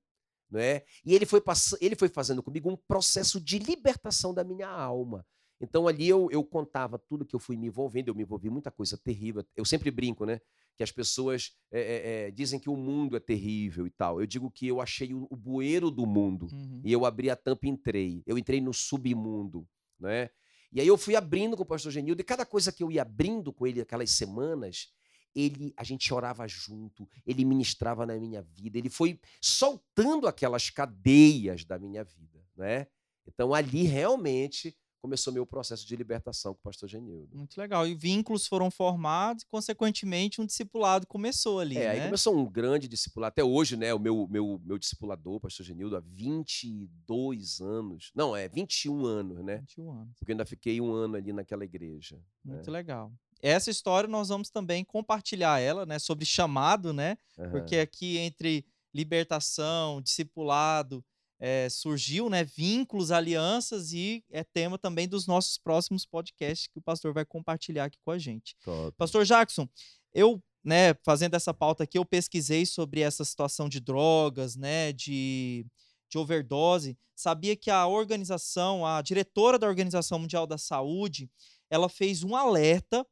não 0.50 0.60
é? 0.60 0.86
E 1.06 1.14
ele 1.14 1.26
foi, 1.26 1.42
pass... 1.42 1.76
ele 1.82 1.96
foi 1.96 2.08
fazendo 2.08 2.42
comigo 2.42 2.70
um 2.72 2.78
processo 2.78 3.40
de 3.40 3.60
libertação 3.60 4.34
da 4.34 4.44
minha 4.44 4.70
alma. 4.70 5.26
Então 5.62 5.88
ali 5.88 6.08
eu, 6.08 6.30
eu 6.32 6.44
contava 6.44 6.98
tudo 6.98 7.26
que 7.26 7.36
eu 7.36 7.40
fui 7.40 7.58
me 7.58 7.68
envolvendo, 7.68 8.08
eu 8.08 8.16
me 8.16 8.24
envolvi 8.24 8.50
muita 8.50 8.72
coisa 8.72 8.98
terrível. 8.98 9.46
Eu 9.56 9.66
sempre 9.66 9.92
brinco, 9.92 10.26
né? 10.26 10.40
Que 10.78 10.84
as 10.84 10.92
pessoas 10.92 11.52
é, 11.70 12.28
é, 12.28 12.32
dizem 12.32 12.58
que 12.58 12.70
o 12.70 12.78
mundo 12.78 13.18
é 13.18 13.20
terrível 13.20 13.86
e 13.86 13.90
tal. 13.90 14.22
Eu 14.22 14.26
digo 14.26 14.50
que 14.50 14.66
eu 14.68 14.80
achei 14.80 15.14
o, 15.14 15.28
o 15.30 15.36
bueiro 15.36 15.92
do 15.92 16.06
mundo. 16.06 16.48
Uhum. 16.50 16.82
E 16.86 16.94
eu 16.94 17.06
abri 17.06 17.30
a 17.30 17.36
tampa 17.36 17.66
e 17.68 17.70
entrei. 17.70 18.24
Eu 18.26 18.38
entrei 18.38 18.62
no 18.62 18.74
submundo, 18.74 19.68
né? 20.00 20.30
E 20.72 20.80
aí 20.80 20.88
eu 20.88 20.98
fui 20.98 21.16
abrindo 21.16 21.58
com 21.58 21.64
o 21.64 21.66
pastor 21.66 21.92
Genildo, 21.92 22.22
e 22.22 22.24
cada 22.24 22.46
coisa 22.46 22.72
que 22.72 22.84
eu 22.84 22.92
ia 22.92 23.02
abrindo 23.02 23.52
com 23.52 23.66
ele 23.66 23.82
aquelas 23.82 24.12
semanas, 24.12 24.94
ele, 25.36 25.74
a 25.78 25.84
gente 25.84 26.14
orava 26.14 26.48
junto, 26.48 27.08
ele 27.26 27.46
ministrava 27.46 28.06
na 28.06 28.16
minha 28.18 28.42
vida, 28.42 28.78
ele 28.78 28.90
foi 28.90 29.20
soltando 29.42 30.28
aquelas 30.28 30.70
cadeias 30.70 31.64
da 31.66 31.78
minha 31.80 32.04
vida, 32.04 32.44
né? 32.56 32.88
Então 33.28 33.54
ali 33.54 33.84
realmente 33.84 34.76
começou 35.02 35.32
meu 35.34 35.46
processo 35.46 35.86
de 35.88 35.96
libertação 35.96 36.54
com 36.54 36.60
o 36.60 36.64
pastor 36.64 36.88
Genildo. 36.90 37.36
Muito 37.38 37.58
legal. 37.60 37.88
E 37.88 37.96
vínculos 37.96 38.46
foram 38.48 38.70
formados 38.70 39.44
e, 39.44 39.48
consequentemente, 39.48 40.42
um 40.42 40.46
discipulado 40.46 41.08
começou 41.08 41.60
ali, 41.60 41.78
É, 41.78 41.90
aí 41.90 42.00
né? 42.00 42.06
começou 42.06 42.38
um 42.38 42.46
grande 42.50 42.88
discipulado. 42.88 43.30
Até 43.32 43.44
hoje, 43.44 43.76
né? 43.78 43.94
O 43.94 44.00
meu, 44.00 44.28
meu, 44.30 44.62
meu 44.64 44.78
discipulador, 44.78 45.36
o 45.36 45.40
pastor 45.40 45.66
Genildo, 45.66 45.96
há 45.96 46.00
22 46.00 47.62
anos. 47.62 48.12
Não, 48.16 48.36
é 48.36 48.48
21 48.48 49.06
anos, 49.06 49.44
né? 49.44 49.58
21 49.58 49.92
anos. 49.92 50.16
Porque 50.18 50.32
eu 50.32 50.34
ainda 50.34 50.46
fiquei 50.46 50.82
um 50.82 50.92
ano 50.92 51.16
ali 51.16 51.32
naquela 51.34 51.64
igreja. 51.64 52.20
Muito 52.44 52.70
legal. 52.70 53.12
Essa 53.42 53.70
história 53.70 54.10
nós 54.10 54.28
vamos 54.30 54.50
também 54.50 54.84
compartilhar 54.84 55.60
ela, 55.60 55.86
né? 55.86 55.98
Sobre 55.98 56.26
chamado, 56.26 56.92
né? 56.94 57.18
Aham. 57.38 57.52
Porque 57.52 57.78
aqui 57.78 58.18
entre 58.18 58.66
libertação, 58.94 60.02
discipulado, 60.02 61.04
é, 61.40 61.70
surgiu, 61.70 62.30
né? 62.30 62.44
Vínculos, 62.44 63.12
alianças 63.12 63.94
e 63.94 64.24
é 64.30 64.44
tema 64.44 64.78
também 64.78 65.08
dos 65.08 65.26
nossos 65.26 65.58
próximos 65.58 66.06
podcasts 66.06 66.68
que 66.68 66.78
o 66.78 66.82
pastor 66.82 67.14
vai 67.14 67.24
compartilhar 67.26 67.86
aqui 67.86 67.98
com 68.04 68.12
a 68.12 68.20
gente. 68.20 68.58
Top. 68.64 68.96
Pastor 68.98 69.24
Jackson, 69.24 69.68
eu, 70.14 70.44
né, 70.64 70.94
fazendo 71.06 71.36
essa 71.36 71.54
pauta 71.54 71.84
aqui, 71.84 71.98
eu 71.98 72.06
pesquisei 72.06 72.66
sobre 72.66 73.00
essa 73.02 73.24
situação 73.24 73.70
de 73.70 73.80
drogas, 73.80 74.58
né, 74.58 74.92
de, 74.92 75.66
de 76.10 76.18
overdose. 76.18 76.98
Sabia 77.16 77.56
que 77.56 77.72
a 77.72 77.88
organização, 77.88 78.86
a 78.86 79.02
diretora 79.02 79.58
da 79.58 79.68
Organização 79.68 80.20
Mundial 80.20 80.46
da 80.46 80.58
Saúde, 80.58 81.30
ela 81.70 81.88
fez 81.88 82.24
um 82.24 82.36
alerta 82.36 83.06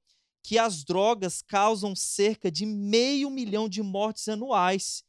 que 0.43 0.57
as 0.57 0.83
drogas 0.83 1.41
causam 1.41 1.95
cerca 1.95 2.49
de 2.49 2.65
meio 2.65 3.29
milhão 3.29 3.67
de 3.67 3.81
mortes 3.81 4.27
anuais 4.27 5.03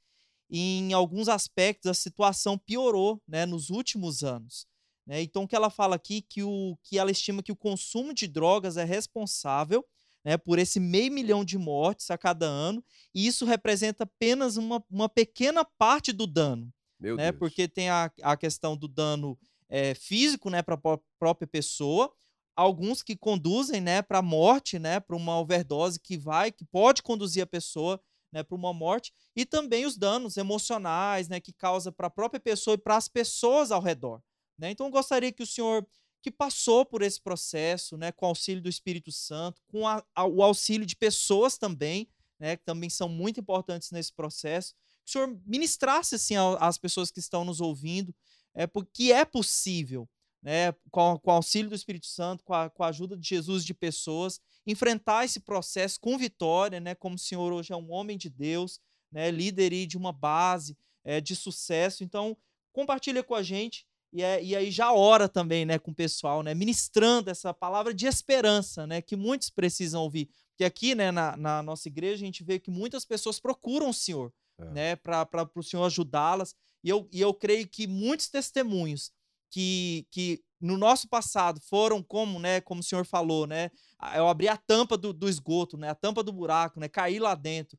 em 0.51 0.93
alguns 0.93 1.29
aspectos 1.29 1.91
a 1.91 1.95
situação 1.95 2.57
piorou 2.57 3.21
né, 3.27 3.45
nos 3.45 3.71
últimos 3.71 4.23
anos. 4.23 4.67
Né? 5.07 5.23
Então, 5.23 5.45
o 5.45 5.49
que 5.49 5.57
ela 5.57 5.71
fala 5.71 5.97
aqui 5.97 6.23
que, 6.23 6.43
o, 6.43 6.77
que 6.83 6.99
ela 6.99 7.11
estima 7.11 7.43
que 7.43 7.53
o 7.53 7.57
consumo 7.57 8.13
de 8.13 8.27
drogas 8.27 8.77
é 8.77 8.85
responsável 8.85 9.85
né, 10.25 10.37
por 10.37 10.59
esse 10.59 10.79
meio 10.79 11.13
milhão 11.13 11.45
de 11.45 11.57
mortes 11.57 12.11
a 12.11 12.19
cada 12.19 12.47
ano, 12.47 12.85
e 13.15 13.27
isso 13.27 13.45
representa 13.45 14.05
apenas 14.05 14.57
uma, 14.57 14.85
uma 14.91 15.09
pequena 15.09 15.65
parte 15.65 16.13
do 16.13 16.27
dano. 16.27 16.73
Meu 17.01 17.17
né, 17.17 17.31
Deus. 17.31 17.39
Porque 17.39 17.69
tem 17.69 17.89
a, 17.89 18.11
a 18.23 18.37
questão 18.37 18.77
do 18.77 18.89
dano 18.89 19.39
é, 19.69 19.95
físico 19.95 20.51
né, 20.51 20.63
para 20.63 20.75
a 20.75 20.99
própria 21.19 21.47
pessoa, 21.47 22.13
alguns 22.57 23.03
que 23.03 23.17
conduzem 23.17 23.81
né, 23.81 24.03
para 24.03 24.19
a 24.19 24.23
morte, 24.23 24.79
né, 24.79 24.99
para 24.99 25.17
uma 25.17 25.39
overdose 25.39 26.01
que 26.01 26.19
vai, 26.19 26.51
que 26.51 26.65
pode 26.65 27.03
conduzir 27.03 27.43
a 27.43 27.47
pessoa 27.47 28.01
né, 28.33 28.43
para 28.43 28.57
uma 28.57 28.73
morte, 28.73 29.13
e 29.35 29.45
também 29.45 29.87
os 29.87 29.97
danos 29.97 30.37
emocionais 30.37 31.29
né, 31.29 31.41
que 31.41 31.53
causa 31.53 31.91
para 31.91 32.09
a 32.09 32.11
própria 32.11 32.41
pessoa 32.41 32.75
e 32.75 32.79
para 32.79 32.97
as 32.97 33.09
pessoas 33.09 33.71
ao 33.71 33.81
redor. 33.81 34.23
Né? 34.59 34.71
Então, 34.71 34.87
eu 34.87 34.93
gostaria 34.93 35.33
que 35.33 35.43
o 35.43 35.47
senhor, 35.47 35.87
que 36.23 36.31
passou 36.31 36.85
por 36.85 37.03
esse 37.03 37.21
processo, 37.21 37.97
né, 37.97 38.13
com 38.13 38.27
o 38.27 38.29
auxílio 38.29 38.63
do 38.63 38.69
Espírito 38.69 39.13
Santo, 39.13 39.63
com 39.67 39.87
a, 39.87 40.05
a, 40.15 40.27
o 40.27 40.43
auxílio 40.43 40.87
de 40.87 40.97
pessoas 40.97 41.57
também, 41.57 42.09
né, 42.39 42.57
que 42.57 42.65
também 42.65 42.91
são 42.91 43.09
muito 43.09 43.41
importantes 43.41 43.91
nesse 43.91 44.13
processo, 44.13 44.75
que 45.05 45.11
o 45.11 45.13
senhor 45.13 45.41
ministrasse 45.47 46.17
assim, 46.17 46.35
às 46.59 46.79
pessoas 46.79 47.11
que 47.11 47.21
estão 47.21 47.45
nos 47.45 47.61
ouvindo, 47.61 48.15
é, 48.55 48.67
porque 48.67 49.13
é 49.13 49.25
possível, 49.25 50.09
né, 50.43 50.73
com, 50.91 51.19
com 51.19 51.31
o 51.31 51.35
auxílio 51.35 51.69
do 51.69 51.75
Espírito 51.75 52.07
Santo, 52.07 52.45
com 52.45 52.55
a, 52.55 52.71
com 52.71 52.83
a 52.83 52.89
ajuda 52.89 53.17
de 53.17 53.29
Jesus, 53.29 53.65
de 53.65 53.75
pessoas, 53.75 54.41
enfrentar 54.67 55.25
esse 55.25 55.41
processo 55.41 55.99
com 56.01 56.17
vitória, 56.17 56.79
né? 56.79 56.95
Como 56.95 57.17
o 57.17 57.19
senhor 57.19 57.53
hoje 57.53 57.73
é 57.73 57.77
um 57.77 57.91
homem 57.91 58.17
de 58.17 58.29
Deus, 58.29 58.81
né? 59.11 59.31
Líder 59.31 59.87
de 59.87 59.97
uma 59.97 60.13
base 60.13 60.77
é, 61.05 61.21
de 61.21 61.35
sucesso. 61.35 62.05
Então, 62.05 62.37
compartilha 62.73 63.23
com 63.23 63.35
a 63.35 63.43
gente 63.43 63.87
e, 64.13 64.23
é, 64.23 64.43
e 64.43 64.57
aí 64.57 64.71
já 64.71 64.93
ora 64.93 65.29
também, 65.29 65.65
né? 65.65 65.79
Com 65.79 65.91
o 65.91 65.95
pessoal, 65.95 66.43
né? 66.43 66.55
Ministrando 66.55 67.31
essa 67.31 67.53
palavra 67.53 67.93
de 67.93 68.07
esperança, 68.07 68.87
né? 68.87 69.03
Que 69.03 69.17
muitos 69.17 69.51
precisam 69.51 70.03
ouvir. 70.03 70.29
Porque 70.51 70.65
aqui, 70.65 70.95
né? 70.95 71.11
Na, 71.11 71.37
na 71.37 71.63
nossa 71.63 71.89
igreja 71.89 72.23
a 72.23 72.27
gente 72.27 72.45
vê 72.45 72.59
que 72.59 72.71
muitas 72.71 73.05
pessoas 73.05 73.41
procuram 73.41 73.91
o 73.91 73.95
Senhor, 73.95 74.33
é. 74.59 74.65
né? 74.67 74.97
Para 74.97 75.51
o 75.55 75.63
Senhor 75.63 75.85
ajudá-las. 75.85 76.55
E 76.85 76.89
eu, 76.89 77.09
e 77.13 77.21
eu 77.21 77.35
creio 77.35 77.67
que 77.67 77.87
muitos 77.87 78.29
testemunhos 78.29 79.13
que, 79.51 80.07
que 80.11 80.43
no 80.61 80.77
nosso 80.77 81.09
passado 81.09 81.61
foram 81.61 82.03
como, 82.03 82.39
né, 82.39 82.61
como 82.61 82.81
o 82.81 82.85
senhor 82.85 83.05
falou, 83.05 83.47
né, 83.47 83.71
eu 84.15 84.29
abri 84.29 84.49
a 84.49 84.57
tampa 84.57 84.97
do, 84.97 85.13
do 85.13 85.29
esgoto, 85.29 85.77
né, 85.77 85.91
a 85.91 85.95
tampa 85.95 86.23
do 86.23 86.33
buraco, 86.33 86.81
né, 86.81 86.89
caí 86.89 87.19
lá 87.19 87.35
dentro. 87.35 87.79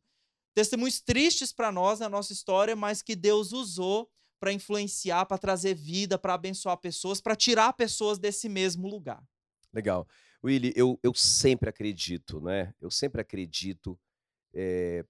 Testemunhos 0.53 0.99
tristes 0.99 1.51
para 1.51 1.71
nós 1.71 1.99
na 1.99 2.09
nossa 2.09 2.33
história, 2.33 2.75
mas 2.75 3.01
que 3.01 3.15
Deus 3.15 3.51
usou 3.51 4.09
para 4.39 4.53
influenciar, 4.53 5.25
para 5.25 5.37
trazer 5.37 5.73
vida, 5.75 6.17
para 6.17 6.33
abençoar 6.33 6.77
pessoas, 6.77 7.19
para 7.19 7.35
tirar 7.35 7.73
pessoas 7.73 8.17
desse 8.17 8.47
mesmo 8.47 8.87
lugar. 8.87 9.21
Legal. 9.73 10.07
Willy, 10.43 10.73
eu, 10.75 10.97
eu 11.03 11.13
sempre 11.13 11.69
acredito, 11.69 12.39
né? 12.39 12.73
Eu 12.79 12.89
sempre 12.89 13.21
acredito, 13.21 13.99
é, 14.53 15.05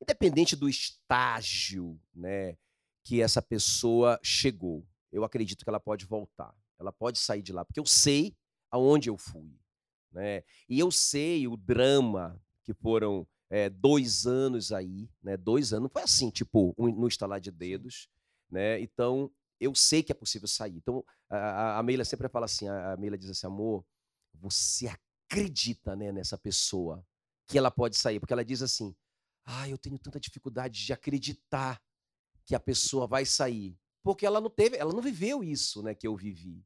independente 0.00 0.54
do 0.54 0.68
estágio, 0.68 2.00
né, 2.14 2.56
que 3.02 3.20
essa 3.20 3.42
pessoa 3.42 4.20
chegou, 4.22 4.86
eu 5.12 5.24
acredito 5.24 5.64
que 5.64 5.70
ela 5.70 5.80
pode 5.80 6.06
voltar. 6.06 6.54
Ela 6.78 6.92
pode 6.92 7.18
sair 7.18 7.42
de 7.42 7.52
lá, 7.52 7.64
porque 7.64 7.80
eu 7.80 7.86
sei 7.86 8.36
aonde 8.70 9.08
eu 9.08 9.16
fui. 9.16 9.58
Né? 10.12 10.42
E 10.68 10.78
eu 10.78 10.90
sei 10.90 11.46
o 11.46 11.56
drama 11.56 12.40
que 12.64 12.72
foram 12.72 13.26
é, 13.50 13.68
dois 13.68 14.26
anos 14.26 14.72
aí, 14.72 15.08
né? 15.22 15.36
Dois 15.36 15.72
anos, 15.72 15.90
foi 15.92 16.02
assim, 16.02 16.30
tipo, 16.30 16.74
um, 16.78 16.88
no 16.88 17.08
estalar 17.08 17.40
de 17.40 17.50
dedos, 17.50 18.08
né? 18.50 18.80
Então, 18.80 19.30
eu 19.58 19.74
sei 19.74 20.02
que 20.02 20.12
é 20.12 20.14
possível 20.14 20.46
sair. 20.46 20.76
Então, 20.76 21.04
a, 21.28 21.78
a 21.78 21.82
Meila 21.82 22.04
sempre 22.04 22.28
fala 22.28 22.44
assim, 22.44 22.68
a, 22.68 22.92
a 22.92 22.96
Meila 22.96 23.16
diz 23.16 23.30
assim, 23.30 23.46
amor, 23.46 23.84
você 24.34 24.86
acredita 24.86 25.96
né, 25.96 26.12
nessa 26.12 26.38
pessoa 26.38 27.04
que 27.46 27.56
ela 27.56 27.70
pode 27.70 27.96
sair, 27.96 28.20
porque 28.20 28.32
ela 28.32 28.44
diz 28.44 28.62
assim, 28.62 28.94
ah, 29.44 29.68
eu 29.68 29.78
tenho 29.78 29.98
tanta 29.98 30.20
dificuldade 30.20 30.84
de 30.84 30.92
acreditar 30.92 31.80
que 32.44 32.54
a 32.54 32.60
pessoa 32.60 33.06
vai 33.06 33.24
sair 33.24 33.78
porque 34.02 34.26
ela 34.26 34.40
não 34.40 34.50
teve, 34.50 34.76
ela 34.76 34.92
não 34.92 35.02
viveu 35.02 35.42
isso, 35.42 35.82
né, 35.82 35.94
que 35.94 36.06
eu 36.06 36.16
vivi, 36.16 36.64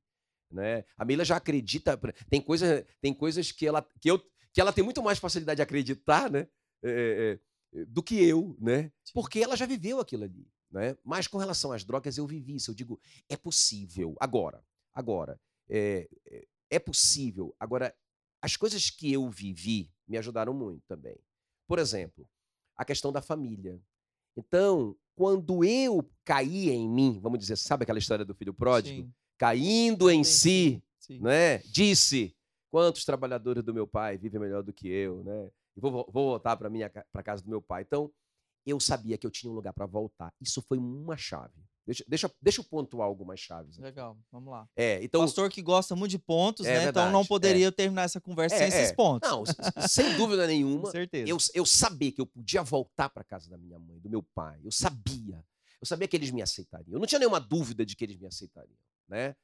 né? 0.50 0.84
A 0.96 1.04
Mila 1.04 1.24
já 1.24 1.36
acredita, 1.36 1.98
tem 2.28 2.40
coisa, 2.40 2.86
tem 3.00 3.12
coisas 3.14 3.50
que 3.50 3.66
ela 3.66 3.86
que 4.00 4.10
eu 4.10 4.22
que 4.52 4.60
ela 4.60 4.72
tem 4.72 4.84
muito 4.84 5.02
mais 5.02 5.18
facilidade 5.18 5.56
de 5.56 5.62
acreditar, 5.62 6.30
né, 6.30 6.46
é, 6.82 7.38
é, 7.72 7.84
do 7.86 8.02
que 8.02 8.22
eu, 8.22 8.54
né? 8.60 8.92
Porque 9.14 9.40
ela 9.40 9.56
já 9.56 9.64
viveu 9.64 9.98
aquilo 9.98 10.24
ali, 10.24 10.46
né? 10.70 10.96
Mas 11.02 11.26
com 11.26 11.38
relação 11.38 11.72
às 11.72 11.84
drogas 11.84 12.18
eu 12.18 12.26
vivi 12.26 12.56
isso, 12.56 12.70
eu 12.70 12.74
digo, 12.74 13.00
é 13.28 13.36
possível. 13.36 14.14
Agora, 14.20 14.62
agora, 14.92 15.40
é, 15.70 16.06
é 16.70 16.78
possível. 16.78 17.54
Agora, 17.58 17.94
as 18.42 18.56
coisas 18.56 18.90
que 18.90 19.12
eu 19.12 19.30
vivi 19.30 19.90
me 20.06 20.18
ajudaram 20.18 20.52
muito 20.52 20.82
também. 20.86 21.16
Por 21.66 21.78
exemplo, 21.78 22.28
a 22.76 22.84
questão 22.84 23.12
da 23.12 23.22
família. 23.22 23.80
Então, 24.36 24.96
quando 25.14 25.64
eu 25.64 26.08
caí 26.24 26.70
em 26.70 26.88
mim, 26.88 27.18
vamos 27.20 27.38
dizer, 27.38 27.56
sabe 27.56 27.82
aquela 27.82 27.98
história 27.98 28.24
do 28.24 28.34
filho 28.34 28.54
pródigo? 28.54 29.02
Sim. 29.02 29.12
Caindo 29.38 30.10
em 30.10 30.22
sim, 30.24 30.82
si. 30.98 31.20
Né? 31.20 31.58
disse: 31.58 32.34
quantos 32.70 33.04
trabalhadores 33.04 33.62
do 33.62 33.74
meu 33.74 33.86
pai 33.86 34.16
vivem 34.16 34.40
melhor 34.40 34.62
do 34.62 34.72
que 34.72 34.88
eu, 34.88 35.22
né? 35.24 35.50
E 35.76 35.80
vou, 35.80 35.90
vou 35.90 36.30
voltar 36.30 36.56
para 36.56 36.70
minha 36.70 36.90
para 36.90 37.22
casa 37.22 37.42
do 37.42 37.50
meu 37.50 37.60
pai. 37.60 37.82
Então, 37.82 38.10
eu 38.64 38.78
sabia 38.78 39.18
que 39.18 39.26
eu 39.26 39.30
tinha 39.30 39.50
um 39.50 39.54
lugar 39.54 39.72
para 39.72 39.86
voltar. 39.86 40.32
Isso 40.40 40.62
foi 40.62 40.78
uma 40.78 41.16
chave. 41.16 41.52
Deixa, 41.84 42.04
deixa, 42.06 42.30
deixa 42.40 42.60
eu 42.60 42.64
pontuar 42.64 43.08
algumas 43.08 43.40
chaves. 43.40 43.74
Aqui. 43.74 43.82
Legal, 43.82 44.16
vamos 44.30 44.50
lá. 44.50 44.68
É, 44.76 45.02
então, 45.02 45.20
Pastor 45.20 45.50
que 45.50 45.60
gosta 45.60 45.96
muito 45.96 46.12
de 46.12 46.18
pontos, 46.18 46.64
é 46.64 46.68
né? 46.68 46.84
Verdade, 46.84 47.08
então 47.08 47.12
não 47.12 47.26
poderia 47.26 47.68
é. 47.68 47.70
terminar 47.70 48.02
essa 48.02 48.20
conversa 48.20 48.54
é, 48.54 48.58
sem 48.58 48.68
esses 48.68 48.90
é. 48.90 48.94
pontos. 48.94 49.28
Não, 49.28 49.44
sem 49.88 50.14
dúvida 50.16 50.46
nenhuma. 50.46 50.84
Com 50.84 50.90
certeza. 50.90 51.28
Eu, 51.28 51.36
eu 51.54 51.66
sabia 51.66 52.12
que 52.12 52.20
eu 52.20 52.26
podia 52.26 52.62
voltar 52.62 53.08
para 53.08 53.24
casa 53.24 53.50
da 53.50 53.58
minha 53.58 53.78
mãe, 53.78 53.98
do 53.98 54.08
meu 54.08 54.22
pai. 54.34 54.60
Eu 54.62 54.70
sabia. 54.70 55.44
Eu 55.80 55.86
sabia 55.86 56.06
que 56.06 56.16
eles 56.16 56.30
me 56.30 56.40
aceitariam. 56.40 56.94
Eu 56.94 57.00
não 57.00 57.06
tinha 57.06 57.18
nenhuma 57.18 57.40
dúvida 57.40 57.84
de 57.84 57.96
que 57.96 58.04
eles 58.04 58.16
me 58.16 58.26
aceitariam, 58.26 58.78
né? 59.08 59.34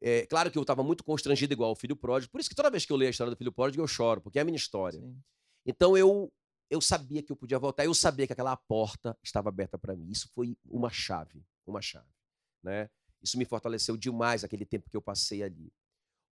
É, 0.00 0.24
claro 0.26 0.50
que 0.50 0.56
eu 0.56 0.62
estava 0.62 0.82
muito 0.82 1.04
constrangido 1.04 1.52
igual 1.52 1.72
o 1.72 1.76
filho 1.76 1.96
pródigo. 1.96 2.30
Por 2.30 2.40
isso 2.40 2.48
que 2.48 2.54
toda 2.54 2.70
vez 2.70 2.86
que 2.86 2.92
eu 2.92 2.96
leio 2.96 3.08
a 3.08 3.10
história 3.10 3.30
do 3.30 3.36
filho 3.36 3.52
pródigo 3.52 3.82
eu 3.82 3.88
choro, 3.88 4.20
porque 4.20 4.38
é 4.38 4.42
a 4.42 4.44
minha 4.44 4.56
história. 4.56 5.00
Sim. 5.00 5.18
Então 5.66 5.96
eu 5.96 6.32
eu 6.70 6.80
sabia 6.80 7.20
que 7.20 7.32
eu 7.32 7.36
podia 7.36 7.58
voltar. 7.58 7.84
Eu 7.84 7.92
sabia 7.92 8.26
que 8.26 8.32
aquela 8.32 8.56
porta 8.56 9.18
estava 9.22 9.48
aberta 9.48 9.76
para 9.76 9.96
mim. 9.96 10.08
Isso 10.08 10.30
foi 10.32 10.56
uma 10.64 10.88
chave, 10.88 11.44
uma 11.66 11.82
chave 11.82 12.20
né? 12.62 12.88
Isso 13.22 13.38
me 13.38 13.44
fortaleceu 13.44 13.96
demais 13.96 14.44
aquele 14.44 14.64
tempo 14.64 14.88
que 14.88 14.96
eu 14.96 15.02
passei 15.02 15.42
ali. 15.42 15.72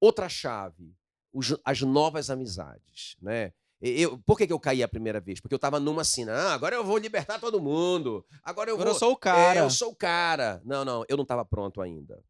Outra 0.01 0.29
chave, 0.29 0.95
os, 1.33 1.57
as 1.65 1.81
novas 1.83 2.31
amizades, 2.31 3.17
né? 3.21 3.53
Eu, 3.81 4.19
por 4.21 4.39
que, 4.39 4.47
que 4.47 4.53
eu 4.53 4.61
caí 4.61 4.83
a 4.83 4.89
primeira 4.89 5.21
vez? 5.21 5.39
Porque 5.39 5.55
eu 5.55 5.59
estava 5.59 5.79
numa 5.79 6.01
assim, 6.01 6.27
ah, 6.29 6.55
agora 6.55 6.75
eu 6.75 6.85
vou 6.85 6.97
libertar 6.97 7.39
todo 7.39 7.61
mundo. 7.61 8.25
Agora 8.43 8.71
eu 8.71 8.75
agora 8.75 8.91
vou. 8.91 8.97
eu 8.97 8.99
sou 8.99 9.13
o 9.13 9.17
cara. 9.17 9.59
É, 9.59 9.63
eu 9.63 9.71
sou 9.71 9.91
o 9.91 9.97
cara. 9.97 10.63
Não, 10.65 10.85
não, 10.85 11.05
eu 11.09 11.17
não 11.17 11.25
estava 11.25 11.45
pronto 11.45 11.83
ainda. 11.83 12.23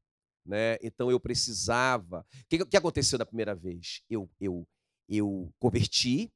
Né? 0.45 0.77
Então 0.83 1.11
eu 1.11 1.21
precisava. 1.21 2.27
O 2.33 2.47
que, 2.49 2.65
que 2.65 2.77
aconteceu 2.77 3.17
na 3.17 3.25
primeira 3.25 3.55
vez? 3.55 4.03
Eu, 4.11 4.29
eu, 4.41 4.67
eu 5.09 5.53
converti, 5.61 6.33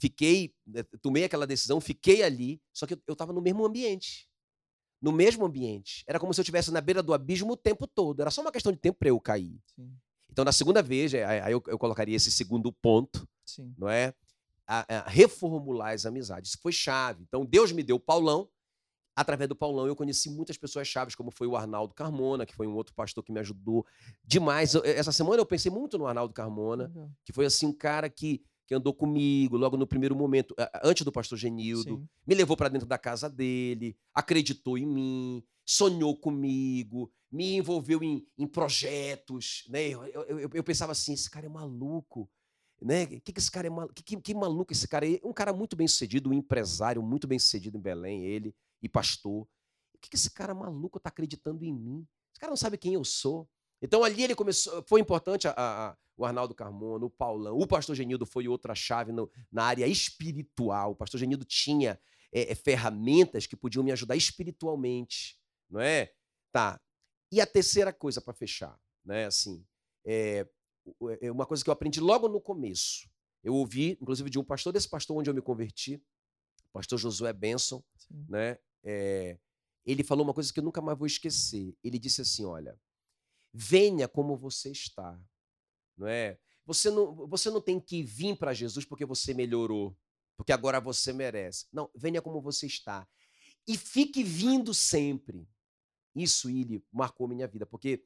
fiquei, 0.00 0.52
né, 0.66 0.82
tomei 1.00 1.24
aquela 1.24 1.46
decisão, 1.46 1.80
fiquei 1.80 2.24
ali, 2.24 2.60
só 2.72 2.88
que 2.88 2.94
eu 3.06 3.12
estava 3.12 3.32
no 3.32 3.40
mesmo 3.40 3.64
ambiente 3.64 4.29
no 5.00 5.12
mesmo 5.12 5.44
ambiente. 5.46 6.04
Era 6.06 6.18
como 6.18 6.34
se 6.34 6.40
eu 6.40 6.42
estivesse 6.42 6.70
na 6.70 6.80
beira 6.80 7.02
do 7.02 7.14
abismo 7.14 7.52
o 7.52 7.56
tempo 7.56 7.86
todo. 7.86 8.20
Era 8.20 8.30
só 8.30 8.40
uma 8.42 8.52
questão 8.52 8.72
de 8.72 8.78
tempo 8.78 8.98
para 8.98 9.08
eu 9.08 9.18
cair. 9.18 9.58
Sim. 9.74 9.90
Então, 10.30 10.44
na 10.44 10.52
segunda 10.52 10.82
vez, 10.82 11.12
é, 11.14 11.24
aí 11.42 11.52
eu, 11.52 11.62
eu, 11.66 11.78
colocaria 11.78 12.16
esse 12.16 12.30
segundo 12.30 12.72
ponto, 12.72 13.28
Sim. 13.44 13.74
não 13.76 13.88
é? 13.88 14.14
A, 14.66 14.98
a 14.98 15.08
reformular 15.08 15.92
as 15.92 16.06
amizades. 16.06 16.50
Isso 16.50 16.58
foi 16.62 16.70
chave. 16.70 17.24
Então, 17.26 17.44
Deus 17.44 17.72
me 17.72 17.82
deu 17.82 17.96
o 17.96 18.00
Paulão. 18.00 18.48
Através 19.16 19.48
do 19.48 19.56
Paulão, 19.56 19.86
eu 19.86 19.96
conheci 19.96 20.30
muitas 20.30 20.56
pessoas 20.56 20.86
chaves, 20.86 21.16
como 21.16 21.32
foi 21.32 21.46
o 21.46 21.56
Arnaldo 21.56 21.92
Carmona, 21.94 22.46
que 22.46 22.54
foi 22.54 22.66
um 22.66 22.74
outro 22.74 22.94
pastor 22.94 23.24
que 23.24 23.32
me 23.32 23.40
ajudou 23.40 23.84
demais. 24.24 24.74
Essa 24.76 25.10
semana 25.10 25.40
eu 25.40 25.46
pensei 25.46 25.70
muito 25.70 25.98
no 25.98 26.06
Arnaldo 26.06 26.32
Carmona, 26.32 26.90
uhum. 26.94 27.10
que 27.24 27.32
foi 27.32 27.44
assim 27.44 27.66
um 27.66 27.72
cara 27.72 28.08
que 28.08 28.40
que 28.70 28.74
andou 28.76 28.94
comigo 28.94 29.56
logo 29.56 29.76
no 29.76 29.84
primeiro 29.84 30.14
momento, 30.14 30.54
antes 30.84 31.04
do 31.04 31.10
pastor 31.10 31.36
Genildo, 31.36 31.96
Sim. 31.96 32.08
me 32.24 32.36
levou 32.36 32.56
para 32.56 32.68
dentro 32.68 32.86
da 32.86 32.96
casa 32.96 33.28
dele, 33.28 33.98
acreditou 34.14 34.78
em 34.78 34.86
mim, 34.86 35.44
sonhou 35.66 36.16
comigo, 36.16 37.12
me 37.32 37.56
envolveu 37.56 38.00
em, 38.00 38.24
em 38.38 38.46
projetos, 38.46 39.64
né? 39.68 39.88
Eu, 39.88 40.04
eu, 40.04 40.50
eu, 40.54 40.62
pensava 40.62 40.92
assim, 40.92 41.12
esse 41.12 41.28
cara 41.28 41.46
é 41.46 41.48
maluco, 41.48 42.30
né? 42.80 43.06
Que, 43.06 43.32
que 43.32 43.40
esse 43.40 43.50
cara 43.50 43.66
é 43.66 43.70
maluco? 43.70 43.92
Que, 43.92 44.04
que, 44.04 44.16
que 44.20 44.34
maluco 44.34 44.72
esse 44.72 44.86
cara 44.86 45.04
é? 45.04 45.18
Um 45.24 45.32
cara 45.32 45.52
muito 45.52 45.74
bem 45.74 45.88
sucedido, 45.88 46.30
um 46.30 46.32
empresário 46.32 47.02
muito 47.02 47.26
bem 47.26 47.40
sucedido 47.40 47.76
em 47.76 47.80
Belém, 47.80 48.24
ele 48.24 48.54
e 48.80 48.88
pastor. 48.88 49.48
O 49.94 49.98
que, 50.00 50.10
que 50.10 50.16
esse 50.16 50.30
cara 50.30 50.54
maluco 50.54 50.98
está 50.98 51.08
acreditando 51.08 51.64
em 51.64 51.74
mim? 51.74 52.06
Esse 52.32 52.38
cara 52.38 52.50
não 52.50 52.56
sabe 52.56 52.78
quem 52.78 52.94
eu 52.94 53.04
sou. 53.04 53.48
Então 53.82 54.04
ali 54.04 54.22
ele 54.22 54.36
começou, 54.36 54.84
foi 54.86 55.00
importante 55.00 55.48
a, 55.48 55.54
a, 55.56 55.96
o 56.20 56.24
Arnaldo 56.26 56.54
Carmona, 56.54 57.06
o 57.06 57.10
Paulão, 57.10 57.56
o 57.56 57.66
pastor 57.66 57.96
Genildo 57.96 58.26
foi 58.26 58.46
outra 58.46 58.74
chave 58.74 59.10
no, 59.10 59.30
na 59.50 59.64
área 59.64 59.86
espiritual. 59.86 60.90
O 60.90 60.94
pastor 60.94 61.18
Genildo 61.18 61.46
tinha 61.46 61.98
é, 62.30 62.52
é, 62.52 62.54
ferramentas 62.54 63.46
que 63.46 63.56
podiam 63.56 63.82
me 63.82 63.90
ajudar 63.90 64.16
espiritualmente, 64.16 65.40
não 65.68 65.80
é? 65.80 66.12
Tá. 66.52 66.78
E 67.32 67.40
a 67.40 67.46
terceira 67.46 67.90
coisa 67.90 68.20
para 68.20 68.34
fechar, 68.34 68.78
né? 69.02 69.24
Assim, 69.24 69.64
é, 70.04 70.46
é 71.22 71.32
uma 71.32 71.46
coisa 71.46 71.64
que 71.64 71.70
eu 71.70 71.72
aprendi 71.72 72.00
logo 72.00 72.28
no 72.28 72.38
começo. 72.38 73.08
Eu 73.42 73.54
ouvi, 73.54 73.96
inclusive, 73.98 74.28
de 74.28 74.38
um 74.38 74.44
pastor, 74.44 74.74
desse 74.74 74.90
pastor 74.90 75.16
onde 75.16 75.30
eu 75.30 75.34
me 75.34 75.40
converti, 75.40 75.94
o 76.68 76.72
pastor 76.74 76.98
Josué 76.98 77.32
Benson, 77.32 77.82
Sim. 77.96 78.26
né? 78.28 78.58
É, 78.84 79.38
ele 79.86 80.04
falou 80.04 80.22
uma 80.22 80.34
coisa 80.34 80.52
que 80.52 80.60
eu 80.60 80.64
nunca 80.64 80.82
mais 80.82 80.98
vou 80.98 81.06
esquecer. 81.06 81.74
Ele 81.82 81.98
disse 81.98 82.20
assim: 82.20 82.44
olha, 82.44 82.78
venha 83.54 84.06
como 84.06 84.36
você 84.36 84.70
está, 84.70 85.18
não 86.00 86.08
é? 86.08 86.38
Você 86.64 86.90
não, 86.90 87.14
você 87.26 87.50
não 87.50 87.60
tem 87.60 87.78
que 87.78 88.02
vir 88.02 88.36
para 88.36 88.54
Jesus 88.54 88.84
porque 88.84 89.04
você 89.04 89.34
melhorou, 89.34 89.96
porque 90.36 90.52
agora 90.52 90.80
você 90.80 91.12
merece. 91.12 91.66
Não, 91.72 91.90
venha 91.94 92.22
como 92.22 92.40
você 92.40 92.66
está. 92.66 93.06
E 93.68 93.76
fique 93.76 94.24
vindo 94.24 94.72
sempre. 94.72 95.46
Isso, 96.14 96.48
ele 96.48 96.82
marcou 96.90 97.28
minha 97.28 97.46
vida, 97.46 97.66
porque 97.66 98.02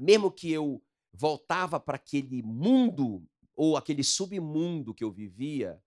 mesmo 0.00 0.30
que 0.30 0.52
eu 0.52 0.82
voltava 1.12 1.80
para 1.80 1.96
aquele 1.96 2.42
mundo 2.42 3.26
ou 3.54 3.76
aquele 3.76 4.04
submundo 4.04 4.94
que 4.94 5.02
eu 5.02 5.10
vivia, 5.10 5.82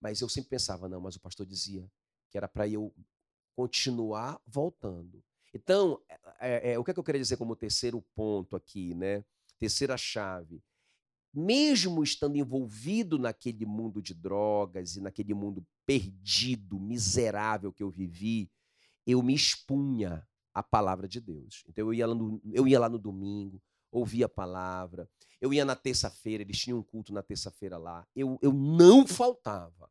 mas 0.00 0.20
eu 0.20 0.28
sempre 0.28 0.50
pensava, 0.50 0.88
não, 0.88 1.00
mas 1.00 1.16
o 1.16 1.20
pastor 1.20 1.44
dizia 1.44 1.90
que 2.30 2.38
era 2.38 2.46
para 2.46 2.68
eu 2.68 2.94
continuar 3.56 4.40
voltando. 4.46 5.22
Então, 5.52 6.00
é, 6.40 6.72
é, 6.72 6.78
o 6.78 6.84
que, 6.84 6.90
é 6.92 6.94
que 6.94 7.00
eu 7.00 7.04
queria 7.04 7.20
dizer 7.20 7.36
como 7.36 7.56
terceiro 7.56 8.00
ponto 8.14 8.56
aqui, 8.56 8.94
né? 8.94 9.24
Terceira 9.62 9.96
chave. 9.96 10.60
Mesmo 11.32 12.02
estando 12.02 12.34
envolvido 12.34 13.16
naquele 13.16 13.64
mundo 13.64 14.02
de 14.02 14.12
drogas 14.12 14.96
e 14.96 15.00
naquele 15.00 15.32
mundo 15.34 15.64
perdido, 15.86 16.80
miserável 16.80 17.72
que 17.72 17.80
eu 17.80 17.88
vivi, 17.88 18.50
eu 19.06 19.22
me 19.22 19.32
expunha 19.32 20.26
à 20.52 20.64
palavra 20.64 21.06
de 21.06 21.20
Deus. 21.20 21.62
Então 21.68 21.86
eu 21.86 21.94
ia 21.94 22.08
lá 22.08 22.14
no, 22.16 22.42
eu 22.52 22.66
ia 22.66 22.80
lá 22.80 22.88
no 22.88 22.98
domingo, 22.98 23.62
ouvia 23.92 24.26
a 24.26 24.28
palavra, 24.28 25.08
eu 25.40 25.54
ia 25.54 25.64
na 25.64 25.76
terça-feira, 25.76 26.42
eles 26.42 26.58
tinham 26.58 26.80
um 26.80 26.82
culto 26.82 27.12
na 27.12 27.22
terça-feira 27.22 27.78
lá. 27.78 28.04
Eu, 28.16 28.40
eu 28.42 28.52
não 28.52 29.06
faltava 29.06 29.88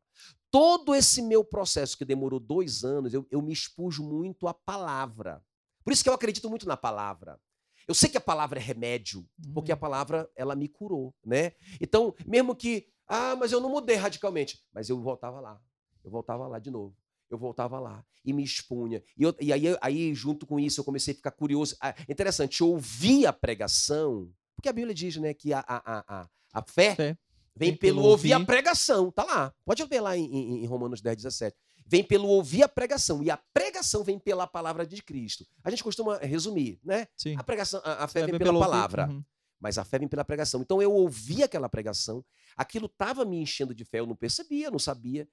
todo 0.50 0.94
esse 0.94 1.22
meu 1.22 1.42
processo, 1.42 1.96
que 1.96 2.04
demorou 2.04 2.38
dois 2.38 2.84
anos, 2.84 3.14
eu, 3.14 3.26
eu 3.30 3.40
me 3.40 3.54
expujo 3.54 4.04
muito 4.04 4.46
à 4.46 4.52
palavra. 4.52 5.42
Por 5.82 5.94
isso 5.94 6.02
que 6.02 6.10
eu 6.10 6.14
acredito 6.14 6.50
muito 6.50 6.68
na 6.68 6.76
palavra. 6.76 7.40
Eu 7.86 7.94
sei 7.94 8.08
que 8.08 8.16
a 8.16 8.20
palavra 8.20 8.58
é 8.58 8.62
remédio, 8.62 9.26
porque 9.54 9.72
a 9.72 9.74
uhum. 9.74 9.80
palavra 9.80 10.30
ela 10.36 10.54
me 10.54 10.68
curou, 10.68 11.14
né? 11.24 11.52
Então, 11.80 12.14
mesmo 12.26 12.54
que, 12.54 12.88
ah, 13.06 13.36
mas 13.36 13.52
eu 13.52 13.60
não 13.60 13.70
mudei 13.70 13.96
radicalmente, 13.96 14.62
mas 14.72 14.88
eu 14.88 15.00
voltava 15.00 15.40
lá, 15.40 15.60
eu 16.04 16.10
voltava 16.10 16.46
lá 16.46 16.58
de 16.58 16.70
novo, 16.70 16.96
eu 17.30 17.38
voltava 17.38 17.78
lá 17.80 18.04
e 18.24 18.32
me 18.32 18.44
expunha. 18.44 19.02
E, 19.16 19.22
eu, 19.22 19.34
e 19.40 19.52
aí, 19.52 19.64
aí, 19.80 20.14
junto 20.14 20.46
com 20.46 20.58
isso, 20.60 20.80
eu 20.80 20.84
comecei 20.84 21.12
a 21.12 21.16
ficar 21.16 21.32
curioso. 21.32 21.76
Ah, 21.80 21.94
interessante, 22.08 22.60
eu 22.60 22.68
ouvi 22.68 23.26
a 23.26 23.32
pregação, 23.32 24.30
porque 24.54 24.68
a 24.68 24.72
Bíblia 24.72 24.94
diz, 24.94 25.16
né, 25.16 25.34
que 25.34 25.52
a, 25.52 25.60
a, 25.66 26.22
a, 26.22 26.28
a 26.52 26.62
fé, 26.62 26.94
fé 26.94 27.18
Vem 27.54 27.76
pelo 27.76 28.02
ouvir 28.02 28.32
a 28.32 28.40
pregação. 28.44 29.10
Tá 29.10 29.24
lá. 29.24 29.54
Pode 29.64 29.84
ver 29.84 30.00
lá 30.00 30.16
em, 30.16 30.24
em, 30.24 30.64
em, 30.64 30.66
Romanos 30.66 31.00
10, 31.00 31.16
17. 31.16 31.56
Vem 31.86 32.02
pelo 32.02 32.28
ouvir 32.28 32.62
a 32.62 32.68
pregação. 32.68 33.22
E 33.22 33.30
a 33.30 33.36
pregação 33.36 34.02
vem 34.04 34.18
pela 34.18 34.46
palavra 34.46 34.86
de 34.86 35.02
Cristo. 35.02 35.46
A 35.62 35.70
gente 35.70 35.82
costuma 35.82 36.18
resumir, 36.18 36.80
né? 36.82 37.06
Sim. 37.16 37.36
A, 37.36 37.42
pregação, 37.42 37.80
a, 37.84 38.04
a 38.04 38.08
fé, 38.08 38.26
vem 38.26 38.38
pela 38.38 38.58
palavra. 38.58 39.08
Uhum. 39.08 39.24
Mas 39.60 39.78
a 39.78 39.84
fé 39.84 39.98
vem 39.98 40.08
pela 40.08 40.24
pregação. 40.24 40.60
Então 40.60 40.82
eu 40.82 40.92
ouvi 40.92 41.42
aquela 41.42 41.68
pregação, 41.68 42.24
aquilo 42.56 42.86
estava 42.86 43.24
me 43.24 43.38
enchendo 43.38 43.74
de 43.74 43.84
fé, 43.84 44.00
eu 44.00 44.06
não 44.06 44.16
percebia, 44.16 44.70
não 44.70 44.78
sabia. 44.78 45.28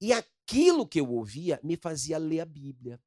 E 0.00 0.12
aquilo 0.12 0.86
que 0.86 1.00
eu 1.00 1.10
ouvia 1.10 1.60
me 1.62 1.76
fazia 1.76 2.18
ler 2.18 2.40
a 2.40 2.44
Bíblia. 2.44 3.00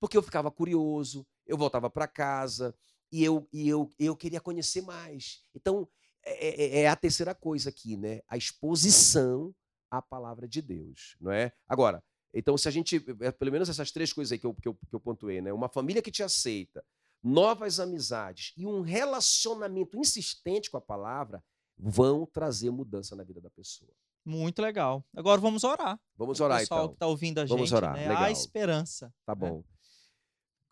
Porque 0.00 0.16
eu 0.16 0.22
ficava 0.22 0.50
curioso, 0.50 1.26
eu 1.46 1.56
voltava 1.56 1.90
para 1.90 2.06
casa 2.06 2.74
e 3.10 3.24
eu, 3.24 3.48
e 3.52 3.68
eu, 3.68 3.90
eu 3.98 4.16
queria 4.16 4.40
conhecer 4.40 4.82
mais. 4.82 5.42
Então, 5.54 5.88
é, 6.24 6.48
é, 6.48 6.80
é, 6.82 6.88
a 6.88 6.96
terceira 6.96 7.34
coisa 7.34 7.70
aqui, 7.70 7.96
né? 7.96 8.20
A 8.28 8.36
exposição 8.36 9.54
à 9.90 10.02
palavra 10.02 10.46
de 10.46 10.60
Deus, 10.60 11.16
não 11.20 11.32
é? 11.32 11.52
Agora, 11.66 12.02
então 12.32 12.56
se 12.56 12.68
a 12.68 12.70
gente, 12.70 13.04
é, 13.20 13.30
pelo 13.30 13.52
menos 13.52 13.68
essas 13.68 13.90
três 13.90 14.12
coisas 14.12 14.32
aí 14.32 14.38
que 14.38 14.46
eu, 14.46 14.54
que 14.54 14.68
eu, 14.68 14.74
que 14.74 14.94
eu 14.94 15.00
pontuei, 15.00 15.40
né? 15.40 15.52
Uma 15.52 15.68
família 15.68 16.02
que 16.02 16.10
te 16.10 16.22
aceita, 16.22 16.84
novas 17.22 17.80
amizades 17.80 18.52
e 18.56 18.66
um 18.66 18.80
relacionamento 18.80 19.98
insistente 19.98 20.70
com 20.70 20.76
a 20.76 20.80
palavra 20.80 21.42
vão 21.76 22.26
trazer 22.26 22.70
mudança 22.70 23.14
na 23.16 23.24
vida 23.24 23.40
da 23.40 23.50
pessoa. 23.50 23.90
Muito 24.24 24.60
legal. 24.60 25.04
Agora 25.16 25.40
vamos 25.40 25.64
orar. 25.64 25.98
Vamos 26.16 26.40
orar, 26.40 26.58
o 26.58 26.60
pessoal 26.60 26.80
então. 26.80 26.88
que 26.90 26.94
está 26.96 27.06
ouvindo 27.06 27.38
a 27.38 27.46
gente, 27.46 27.56
vamos 27.56 27.72
orar. 27.72 27.94
Né? 27.94 28.14
A 28.14 28.30
esperança. 28.30 29.12
Tá 29.24 29.34
né? 29.34 29.40
bom. 29.40 29.64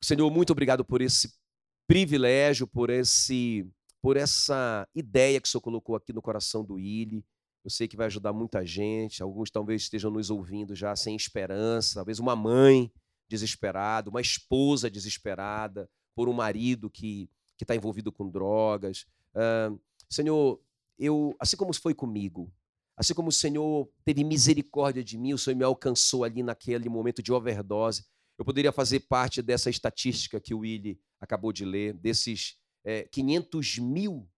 Senhor, 0.03 0.31
muito 0.31 0.51
obrigado 0.51 0.85
por 0.85 1.01
esse 1.01 1.33
privilégio, 1.87 2.67
por 2.67 2.91
esse 2.91 3.67
por 4.03 4.17
essa 4.17 4.87
ideia 4.95 5.41
que 5.41 5.49
o 5.49 5.51
senhor 5.51 5.63
colocou 5.63 5.97
aqui 5.97 6.13
no 6.13 6.23
coração 6.23 6.65
do 6.65 6.75
Willi. 6.75 7.25
Eu 7.67 7.71
sei 7.71 7.89
que 7.89 7.97
vai 7.97 8.07
ajudar 8.07 8.33
muita 8.33 8.65
gente. 8.65 9.23
Alguns 9.23 9.51
talvez 9.51 9.83
estejam 9.83 10.09
nos 10.09 10.31
ouvindo 10.31 10.73
já 10.73 10.95
sem 10.95 11.17
esperança. 11.17 11.97
Talvez 11.97 12.21
uma 12.21 12.37
mãe 12.37 12.93
desesperada, 13.29 14.09
uma 14.09 14.21
esposa 14.21 14.89
desesperada 14.89 15.91
por 16.15 16.29
um 16.29 16.33
marido 16.33 16.89
que 16.89 17.29
que 17.57 17.65
está 17.65 17.75
envolvido 17.75 18.13
com 18.13 18.29
drogas. 18.29 19.07
Uh, 19.35 19.81
Senhor, 20.09 20.61
eu, 20.99 21.35
assim 21.41 21.57
como 21.57 21.75
foi 21.75 21.95
comigo, 21.95 22.53
assim 22.97 23.15
como 23.15 23.29
o 23.29 23.33
Senhor 23.33 23.89
teve 24.05 24.23
misericórdia 24.23 25.03
de 25.03 25.19
mim, 25.19 25.33
o 25.33 25.39
Senhor 25.39 25.57
me 25.57 25.65
alcançou 25.65 26.25
ali 26.25 26.43
naquele 26.43 26.89
momento 26.89 27.23
de 27.23 27.33
overdose. 27.33 28.05
Eu 28.39 28.45
poderia 28.45 28.73
fazer 28.73 29.01
parte 29.01 29.41
dessa 29.41 29.71
estatística 29.71 30.41
que 30.41 30.55
o 30.55 30.59
Willi 30.59 31.01
acabou 31.21 31.53
de 31.53 31.65
ler, 31.65 31.95
desses 31.95 32.59
é, 32.85 33.05
500 33.05 33.79
mil, 33.79 34.29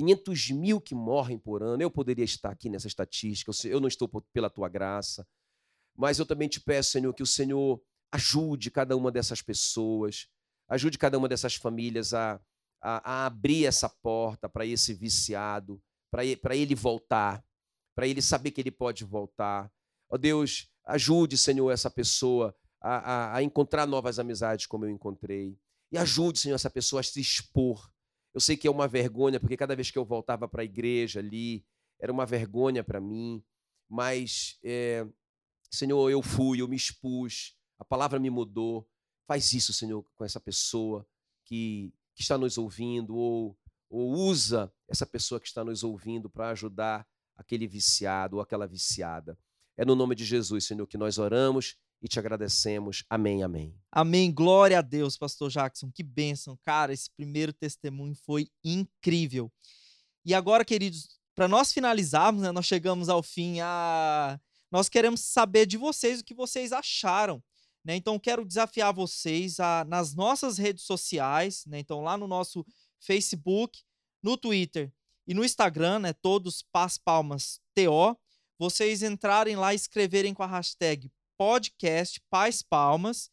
500 0.00 0.50
mil 0.50 0.80
que 0.80 0.94
morrem 0.94 1.38
por 1.38 1.62
ano. 1.62 1.82
Eu 1.82 1.90
poderia 1.90 2.24
estar 2.24 2.50
aqui 2.50 2.70
nessa 2.70 2.86
estatística, 2.86 3.52
eu 3.64 3.80
não 3.80 3.88
estou 3.88 4.08
pela 4.32 4.48
tua 4.48 4.68
graça. 4.68 5.26
Mas 5.96 6.18
eu 6.18 6.24
também 6.24 6.48
te 6.48 6.58
peço, 6.60 6.92
Senhor, 6.92 7.12
que 7.12 7.22
o 7.22 7.26
Senhor 7.26 7.80
ajude 8.10 8.70
cada 8.70 8.96
uma 8.96 9.12
dessas 9.12 9.42
pessoas, 9.42 10.26
ajude 10.68 10.96
cada 10.96 11.18
uma 11.18 11.28
dessas 11.28 11.54
famílias 11.54 12.14
a, 12.14 12.40
a, 12.80 13.12
a 13.12 13.26
abrir 13.26 13.66
essa 13.66 13.88
porta 13.88 14.48
para 14.48 14.64
esse 14.64 14.94
viciado, 14.94 15.80
para 16.10 16.56
ele, 16.56 16.74
voltar, 16.74 17.44
para 17.94 18.06
ele 18.06 18.22
saber 18.22 18.52
que 18.52 18.60
ele 18.60 18.70
pode 18.70 19.04
voltar. 19.04 19.70
Ó 20.08 20.14
oh, 20.14 20.18
Deus, 20.18 20.68
ajude, 20.86 21.36
Senhor, 21.36 21.70
essa 21.70 21.90
pessoa 21.90 22.56
a, 22.80 22.96
a, 22.96 23.36
a 23.36 23.42
encontrar 23.42 23.86
novas 23.86 24.18
amizades 24.18 24.66
como 24.66 24.86
eu 24.86 24.90
encontrei. 24.90 25.58
E 25.92 25.98
ajude, 25.98 26.38
Senhor, 26.38 26.54
essa 26.54 26.70
pessoa 26.70 27.00
a 27.00 27.02
se 27.02 27.20
expor. 27.20 27.92
Eu 28.32 28.40
sei 28.40 28.56
que 28.56 28.66
é 28.66 28.70
uma 28.70 28.86
vergonha, 28.86 29.40
porque 29.40 29.56
cada 29.56 29.74
vez 29.74 29.90
que 29.90 29.98
eu 29.98 30.04
voltava 30.04 30.48
para 30.48 30.62
a 30.62 30.64
igreja 30.64 31.20
ali, 31.20 31.64
era 31.98 32.12
uma 32.12 32.24
vergonha 32.24 32.82
para 32.82 33.00
mim, 33.00 33.42
mas, 33.88 34.58
é, 34.62 35.06
Senhor, 35.70 36.08
eu 36.10 36.22
fui, 36.22 36.60
eu 36.60 36.68
me 36.68 36.76
expus, 36.76 37.56
a 37.78 37.84
palavra 37.84 38.18
me 38.18 38.30
mudou. 38.30 38.88
Faz 39.26 39.52
isso, 39.52 39.72
Senhor, 39.72 40.04
com 40.14 40.24
essa 40.24 40.40
pessoa 40.40 41.06
que, 41.44 41.92
que 42.14 42.22
está 42.22 42.38
nos 42.38 42.56
ouvindo, 42.56 43.16
ou, 43.16 43.58
ou 43.88 44.12
usa 44.12 44.72
essa 44.88 45.04
pessoa 45.04 45.40
que 45.40 45.48
está 45.48 45.64
nos 45.64 45.82
ouvindo 45.82 46.30
para 46.30 46.50
ajudar 46.50 47.06
aquele 47.36 47.66
viciado 47.66 48.36
ou 48.36 48.42
aquela 48.42 48.66
viciada. 48.66 49.38
É 49.76 49.84
no 49.84 49.94
nome 49.94 50.14
de 50.14 50.24
Jesus, 50.24 50.64
Senhor, 50.64 50.86
que 50.86 50.98
nós 50.98 51.18
oramos 51.18 51.76
e 52.02 52.08
te 52.08 52.18
agradecemos. 52.18 53.04
Amém, 53.08 53.42
amém. 53.42 53.74
Amém. 53.92 54.32
Glória 54.32 54.78
a 54.78 54.82
Deus, 54.82 55.16
pastor 55.16 55.50
Jackson. 55.50 55.90
Que 55.92 56.02
bênção. 56.02 56.58
Cara, 56.62 56.92
esse 56.92 57.10
primeiro 57.10 57.52
testemunho 57.52 58.14
foi 58.14 58.48
incrível. 58.64 59.52
E 60.24 60.34
agora, 60.34 60.64
queridos, 60.64 61.20
para 61.34 61.46
nós 61.46 61.72
finalizarmos, 61.72 62.42
né, 62.42 62.52
nós 62.52 62.66
chegamos 62.66 63.08
ao 63.08 63.22
fim. 63.22 63.60
A... 63.60 64.40
Nós 64.70 64.88
queremos 64.88 65.20
saber 65.20 65.66
de 65.66 65.76
vocês 65.76 66.20
o 66.20 66.24
que 66.24 66.34
vocês 66.34 66.72
acharam. 66.72 67.42
Né? 67.84 67.96
Então, 67.96 68.18
quero 68.18 68.44
desafiar 68.44 68.92
vocês 68.92 69.58
a, 69.58 69.84
nas 69.84 70.14
nossas 70.14 70.58
redes 70.58 70.84
sociais, 70.84 71.64
né? 71.66 71.78
então 71.78 72.02
lá 72.02 72.16
no 72.16 72.28
nosso 72.28 72.64
Facebook, 73.00 73.82
no 74.22 74.36
Twitter 74.36 74.92
e 75.26 75.32
no 75.32 75.44
Instagram, 75.44 76.00
né? 76.00 76.12
todos 76.12 76.62
Paz 76.62 76.98
Palmas 76.98 77.58
TO, 77.74 78.18
vocês 78.58 79.02
entrarem 79.02 79.56
lá 79.56 79.72
e 79.72 79.76
escreverem 79.76 80.34
com 80.34 80.42
a 80.42 80.46
hashtag 80.46 81.10
podcast 81.40 82.20
Paz 82.28 82.60
Palmas 82.60 83.30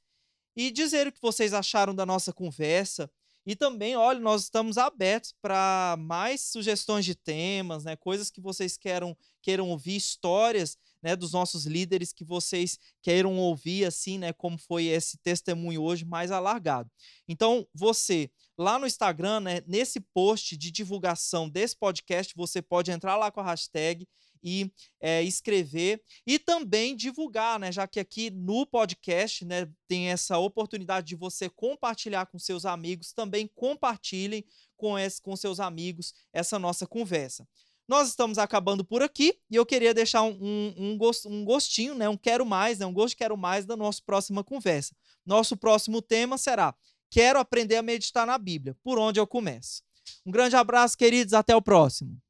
e 0.56 0.72
dizer 0.72 1.08
o 1.08 1.12
que 1.12 1.22
vocês 1.22 1.54
acharam 1.54 1.94
da 1.94 2.06
nossa 2.06 2.32
conversa. 2.32 3.12
E 3.46 3.54
também, 3.54 3.98
olha, 3.98 4.18
nós 4.18 4.44
estamos 4.44 4.78
abertos 4.78 5.34
para 5.42 5.98
mais 6.00 6.40
sugestões 6.40 7.04
de 7.04 7.14
temas, 7.14 7.84
né? 7.84 7.98
Coisas 7.98 8.32
que 8.32 8.40
vocês 8.40 8.78
queiram, 8.78 9.16
queiram 9.42 9.70
ouvir, 9.70 9.98
histórias 9.98 10.78
né, 11.04 11.18
dos 11.18 11.34
nossos 11.34 11.66
líderes 11.66 12.14
que 12.14 12.24
vocês 12.24 12.80
queiram 13.02 13.38
ouvir, 13.38 13.84
assim, 13.84 14.18
né? 14.18 14.32
Como 14.32 14.58
foi 14.58 14.86
esse 14.86 15.18
testemunho 15.18 15.82
hoje 15.82 16.06
mais 16.06 16.32
alargado. 16.32 16.90
Então, 17.28 17.68
você, 17.74 18.32
lá 18.58 18.80
no 18.80 18.88
Instagram, 18.88 19.42
né, 19.42 19.62
nesse 19.68 20.00
post 20.00 20.56
de 20.56 20.72
divulgação 20.72 21.50
desse 21.50 21.76
podcast, 21.76 22.34
você 22.38 22.62
pode 22.62 22.90
entrar 22.90 23.18
lá 23.18 23.30
com 23.32 23.42
a 23.42 23.46
hashtag 23.46 24.08
e 24.44 24.72
é, 25.00 25.24
escrever 25.24 26.02
e 26.26 26.40
também 26.40 26.96
divulgar, 26.96 27.60
né? 27.60 27.72
Já 27.72 27.88
que 27.88 28.00
aqui 28.00 28.30
no 28.30 28.66
podcast, 28.66 29.46
né, 29.46 29.70
tem 29.88 30.10
essa 30.10 30.38
oportunidade 30.38 31.08
de 31.08 31.16
você 31.16 31.50
compartilhar 31.50 32.26
com 32.26 32.40
seus 32.40 32.66
amigos, 32.66 33.14
também 33.14 33.50
compartilhem 33.56 34.44
com, 34.76 34.98
esse, 34.98 35.22
com 35.22 35.36
seus 35.36 35.60
amigos 35.60 36.14
essa 36.34 36.58
nossa 36.60 36.86
conversa. 36.86 37.48
Nós 37.88 38.10
estamos 38.10 38.38
acabando 38.38 38.84
por 38.84 39.02
aqui 39.02 39.40
e 39.50 39.56
eu 39.56 39.66
queria 39.66 39.94
deixar 39.94 40.22
um, 40.24 40.38
um, 40.42 40.74
um, 40.78 40.98
gost, 40.98 41.26
um 41.26 41.46
gostinho, 41.46 41.96
né, 41.96 42.10
um 42.10 42.18
quero 42.18 42.46
mais, 42.46 42.80
né, 42.80 42.86
um 42.86 42.94
gosto 42.94 43.16
quero 43.16 43.38
mais 43.38 43.66
da 43.66 43.78
nossa 43.78 44.02
próxima 44.06 44.44
conversa. 44.44 44.96
Nosso 45.26 45.56
próximo 45.56 46.02
tema 46.02 46.38
será 46.38 46.76
Quero 47.10 47.40
aprender 47.40 47.78
a 47.78 47.82
meditar 47.82 48.26
na 48.28 48.38
Bíblia. 48.38 48.76
Por 48.84 49.00
onde 49.00 49.20
eu 49.20 49.28
começo? 49.28 49.82
Um 50.26 50.32
grande 50.32 50.56
abraço, 50.56 50.98
queridos. 50.98 51.34
Até 51.34 51.56
o 51.56 51.62
próximo. 51.62 52.27